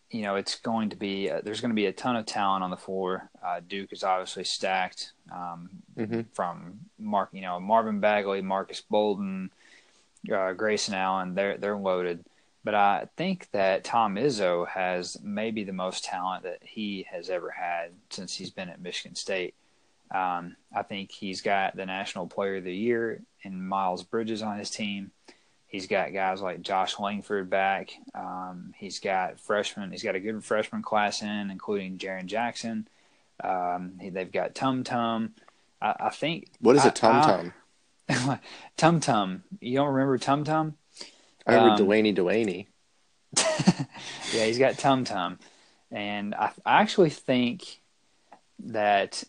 [0.09, 2.63] you know, it's going to be uh, there's going to be a ton of talent
[2.63, 3.29] on the floor.
[3.43, 9.51] Uh, Duke is obviously stacked um, hmm from Mark, you know, Marvin Bagley, Marques Bolden,
[10.33, 11.35] uh, Grayson Allen.
[11.35, 12.23] They're they're loaded.
[12.63, 17.51] But I think that Tom Izzo has maybe the most talent that he has ever
[17.51, 19.53] had since he's been at Michigan State.
[20.13, 24.57] Um, I think he's got the National Player of the Year and Miles Bridges on
[24.57, 25.11] his team.
[25.67, 27.91] He's got guys like Josh Langford back.
[28.13, 29.91] Um, he's got freshmen.
[29.91, 32.87] He's got a good freshman class in, including Jaren Jackson.
[33.43, 35.33] Um, he, they've got Tum Tum.
[35.81, 36.47] I, I think.
[36.59, 37.51] What is a tum
[38.07, 38.39] tum?
[38.77, 39.43] Tum Tum.
[39.59, 40.75] You don't remember Tum Tum?
[41.45, 42.67] I remember um, Delaney Delaney.
[44.33, 45.39] yeah, he's got Tum Tum,
[45.91, 47.81] and I, I actually think
[48.59, 49.23] that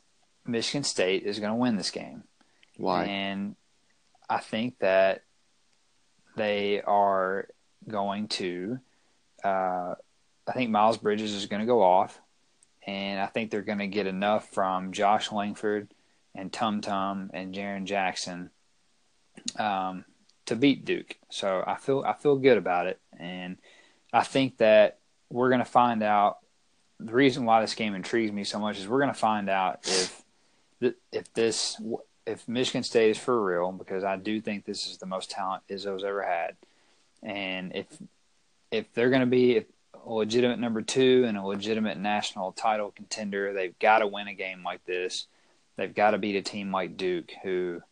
[0.46, 2.22] Michigan State is going to win this game.
[2.76, 3.04] Why?
[3.04, 3.56] And
[4.28, 5.22] I think that
[6.36, 7.48] they are
[7.88, 8.78] going to.
[9.42, 9.94] Uh,
[10.46, 12.20] I think Miles Bridges is going to go off,
[12.86, 15.88] and I think they're going to get enough from Josh Langford
[16.34, 18.50] and Tum Tum and Jaren Jackson
[19.58, 20.04] um,
[20.46, 21.16] to beat Duke.
[21.30, 23.56] So I feel I feel good about it, and
[24.12, 24.98] I think that
[25.30, 26.38] we're going to find out.
[26.98, 29.80] The reason why this game intrigues me so much is we're going to find out
[29.84, 30.22] if
[31.12, 31.78] if this
[32.26, 35.62] if Michigan State is for real because I do think this is the most talent
[35.68, 36.56] Izzo's ever had,
[37.22, 37.86] and if
[38.70, 39.64] if they're going to be a
[40.04, 44.62] legitimate number two and a legitimate national title contender, they've got to win a game
[44.64, 45.26] like this.
[45.76, 47.82] They've got to beat a team like Duke, who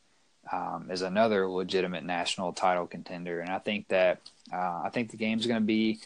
[0.50, 3.40] um, is another legitimate national title contender.
[3.40, 4.20] And I think that
[4.52, 6.00] uh, I think the game's going to be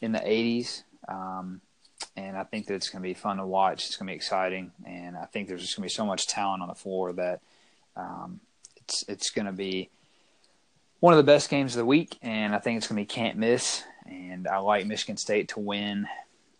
[0.00, 0.82] in the 80s.
[1.08, 1.60] Um,
[2.16, 3.86] and I think that it's going to be fun to watch.
[3.86, 6.26] It's going to be exciting, and I think there's just going to be so much
[6.26, 7.40] talent on the floor that
[8.00, 8.40] um,
[8.76, 9.90] it's it's going to be
[11.00, 13.06] one of the best games of the week, and I think it's going to be
[13.06, 13.82] can't miss.
[14.06, 16.06] And I like Michigan State to win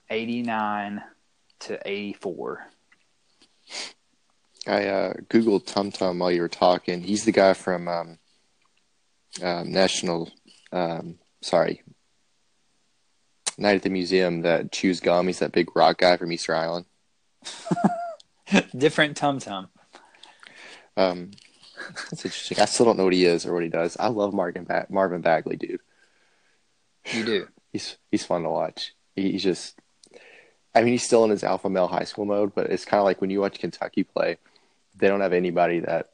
[0.08, 1.02] 89
[1.60, 2.66] to 84.
[4.66, 7.02] I uh, googled Tum Tum while you were talking.
[7.02, 8.18] He's the guy from um,
[9.42, 10.30] um, National.
[10.72, 11.82] Um, sorry,
[13.58, 15.26] Night at the Museum that chews gum.
[15.26, 16.86] He's that big rock guy from Easter Island.
[18.76, 19.68] Different tum tum.
[21.00, 21.30] Um,
[22.10, 22.58] that's interesting.
[22.60, 23.96] I still don't know what he is or what he does.
[23.98, 25.80] I love Marvin ba- Marvin Bagley, dude.
[27.12, 27.48] You do.
[27.72, 28.94] He's he's fun to watch.
[29.16, 29.78] He, he's just.
[30.74, 33.04] I mean, he's still in his alpha male high school mode, but it's kind of
[33.04, 34.36] like when you watch Kentucky play,
[34.96, 36.10] they don't have anybody that,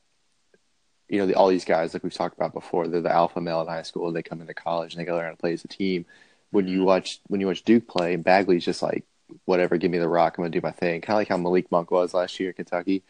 [1.10, 2.86] you know, the, all these guys like we've talked about before.
[2.86, 4.10] They're the alpha male in high school.
[4.12, 6.06] They come into college and they go learn to play as a team.
[6.52, 9.04] When you watch when you watch Duke play, Bagley's just like,
[9.44, 10.38] whatever, give me the rock.
[10.38, 11.02] I'm gonna do my thing.
[11.02, 13.02] Kind of like how Malik Monk was last year at Kentucky.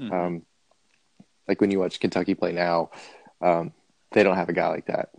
[0.00, 0.12] Mhm.
[0.12, 0.42] Um,
[1.48, 2.90] like when you watch Kentucky play now,
[3.40, 3.72] um,
[4.12, 5.10] they don't have a guy like that.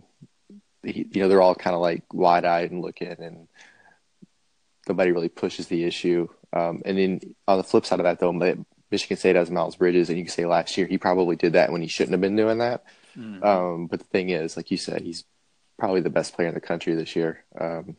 [0.82, 3.48] He, you know, they're all kind of like wide eyed and looking, and
[4.88, 6.28] nobody really pushes the issue.
[6.52, 8.32] Um, and then on the flip side of that, though,
[8.90, 11.72] Michigan State has Miles Bridges, and you can say last year he probably did that
[11.72, 12.84] when he shouldn't have been doing that.
[13.16, 13.44] Mhm.
[13.44, 15.24] Um, but the thing is, like you said, he's
[15.78, 17.44] probably the best player in the country this year.
[17.58, 17.96] Um,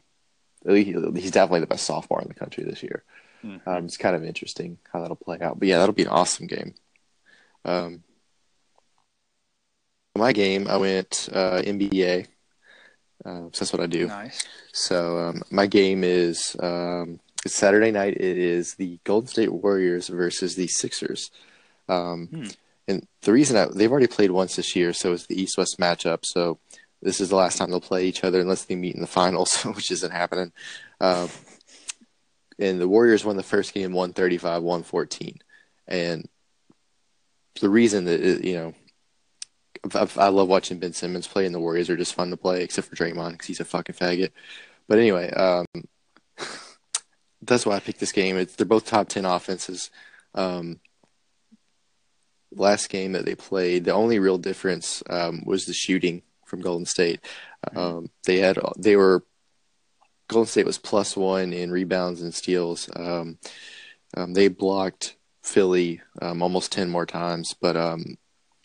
[0.65, 3.03] at least he's definitely the best sophomore in the country this year.
[3.43, 3.61] Mhm.
[3.67, 5.59] Um, it's kind of interesting how that'll play out.
[5.59, 6.73] But yeah, that'll be an awesome game.
[7.65, 8.03] Um,
[10.17, 12.27] my game, I went uh, NBA.
[13.25, 14.07] Uh, so that's what I do.
[14.07, 14.43] nice.
[14.73, 18.13] So um, my game is um, it's Saturday night.
[18.15, 21.31] It is the Golden State Warriors versus the Sixers.
[21.89, 22.47] Um, Hmm.
[22.87, 25.77] And the reason I, they've already played once this year, so it's the East West
[25.77, 26.19] matchup.
[26.23, 26.57] So
[27.01, 29.61] this is the last time they'll play each other unless they meet in the finals,
[29.63, 30.53] which isn't happening.
[31.01, 31.29] Um,
[32.59, 35.39] and the Warriors won the first game 135 114.
[35.87, 36.27] And
[37.59, 38.73] the reason that, it, you know,
[39.93, 42.63] I, I love watching Ben Simmons play, and the Warriors are just fun to play,
[42.63, 44.31] except for Draymond because he's a fucking faggot.
[44.87, 45.65] But anyway, um,
[47.41, 48.37] that's why I picked this game.
[48.37, 49.91] It's, they're both top 10 offenses.
[50.33, 50.79] Um,
[52.51, 56.85] last game that they played, the only real difference um, was the shooting from Golden
[56.85, 57.21] State.
[57.75, 59.23] Um, they had they were
[60.27, 62.89] Golden State was plus one in rebounds and steals.
[62.95, 63.37] Um,
[64.15, 68.17] um, they blocked Philly um, almost ten more times, but um,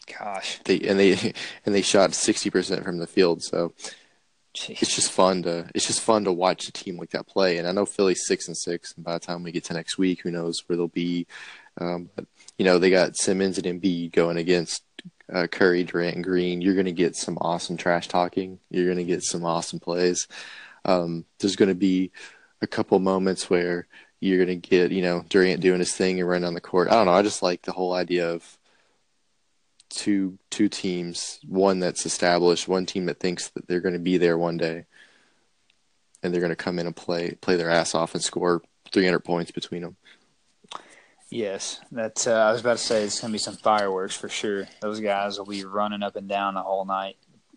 [0.07, 0.59] Gosh.
[0.65, 1.13] they and they
[1.67, 3.43] and they shot sixty percent from the field.
[3.43, 3.73] So
[4.55, 4.83] Jeez.
[4.83, 7.59] it's just fun to it's just fun to watch a team like that play.
[7.59, 9.99] And I know Philly's six and six, and by the time we get to next
[9.99, 11.27] week, who knows where they'll be.
[11.81, 12.27] Um, but
[12.59, 14.83] you know they got Simmons and Embiid going against
[15.33, 16.61] uh, Curry, Durant, and Green.
[16.61, 18.59] You're going to get some awesome trash talking.
[18.71, 20.29] You're going to get some awesome plays.
[20.85, 22.11] Um, there's going to be
[22.61, 23.87] a couple moments where
[24.21, 26.89] you're going to get you know Durant doing his thing and running on the court.
[26.89, 27.13] I don't know.
[27.13, 28.59] I just like the whole idea of
[29.95, 34.19] two two teams, one that's established, one team that thinks that they're going to be
[34.19, 34.87] there one day,
[36.23, 38.63] and they're going to come in and play play their ass off and score
[38.93, 39.97] 300 points between them.
[41.31, 42.27] Yes, that's.
[42.27, 44.69] Uh, I was about to say it's going to be some fireworks for sure.
[44.81, 47.17] Those guys will be running up and down the whole night.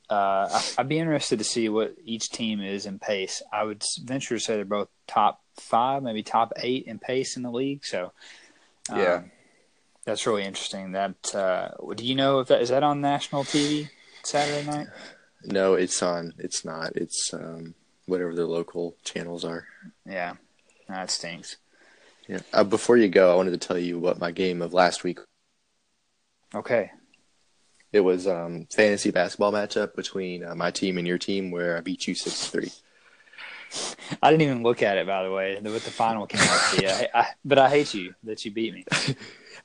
[0.09, 3.41] Uh, I, I'd be interested to see what each team is in pace.
[3.51, 7.43] I would venture to say they're both top five, maybe top eight in pace in
[7.43, 7.83] the league.
[7.83, 8.13] So,
[8.89, 9.23] um, Yeah.
[10.05, 10.91] That's really interesting.
[10.91, 13.89] That uh, do you know if that is that on national TV
[14.23, 14.87] Saturday night?
[15.43, 16.33] No, it's on.
[16.37, 16.95] It's not.
[16.95, 17.73] It's um,
[18.05, 19.67] whatever the local channels are.
[20.05, 20.35] Yeah,
[20.87, 21.57] that stinks.
[22.27, 22.39] Yeah.
[22.53, 25.19] Uh, before you go, I wanted to tell you what my game of last week.
[26.53, 26.91] Okay,
[27.91, 31.81] It was um, fantasy basketball matchup between uh, my team and your team, where I
[31.81, 32.71] beat you six three.
[34.21, 35.55] I didn't even look at it by the way.
[35.55, 36.41] What the final came
[36.77, 36.87] be.
[36.87, 38.85] I, I, but I hate you that you beat me.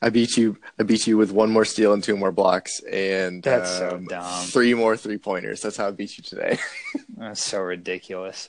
[0.02, 0.56] I beat you.
[0.78, 4.04] I beat you with one more steal and two more blocks, and That's so um,
[4.06, 4.44] dumb.
[4.46, 5.60] three more three pointers.
[5.60, 6.58] That's how I beat you today.
[7.16, 8.48] That's so ridiculous.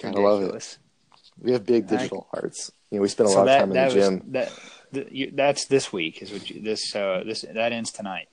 [0.00, 0.44] Kind of love it.
[0.44, 0.78] Ridiculous.
[1.38, 2.72] We have big digital hearts.
[2.90, 4.22] You know, we spend a So lot of time in that the was gym.
[4.32, 4.52] that.
[4.94, 6.22] th- you, that's this week.
[6.22, 8.28] Is what you, this uh this that ends tonight.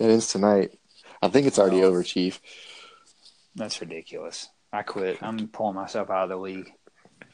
[0.00, 0.78] It is tonight.
[1.22, 1.86] I think it's already Oh.
[1.88, 2.40] over, Chief.
[3.54, 4.48] That's ridiculous.
[4.72, 5.22] I quit.
[5.22, 6.72] I'm pulling myself out of the league.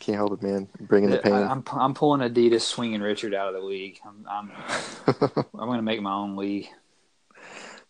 [0.02, 0.68] Can't help it, man.
[0.80, 1.32] Bringing the pain.
[1.32, 4.00] I, am I'm pulling Adidas, swinging Richard out of the league.
[4.04, 4.50] I'm I'm
[5.54, 6.66] I'm going to make my own league.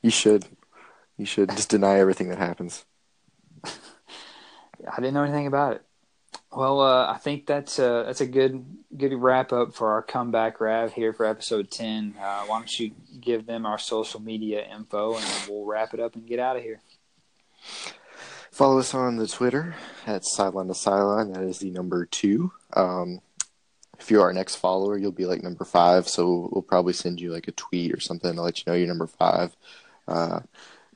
[0.02, 0.44] you should.
[1.16, 2.84] You should just deny everything that happens.
[3.64, 5.82] I didn't know anything about it.
[6.54, 8.62] Well, uh, I think that's a that's a good
[8.94, 12.14] good wrap up for our comeback Rav here for episode ten.
[12.20, 12.90] Uh, why don't you
[13.22, 16.62] give them our social media info and we'll wrap it up and get out of
[16.62, 16.82] here.
[18.52, 19.74] Follow us on the Twitter
[20.06, 21.32] at sideline to sideline.
[21.32, 22.52] That is the number two.
[22.74, 23.20] Um,
[23.98, 26.06] if you're our next follower, you'll be like number five.
[26.06, 28.86] So we'll probably send you like a tweet or something to let you know you're
[28.86, 29.56] number five.
[30.06, 30.40] Uh,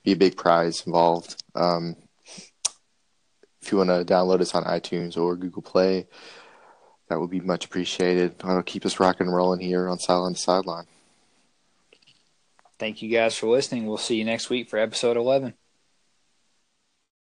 [0.04, 1.42] be a big prize involved.
[1.54, 1.96] Um,
[3.62, 6.06] if you want to download us on iTunes or Google Play,
[7.08, 8.38] that would be much appreciated.
[8.38, 10.86] That'll keep us rocking and rolling here on Sideline to Sideline.
[12.78, 13.86] Thank you guys for listening.
[13.86, 15.54] We'll see you next week for episode eleven.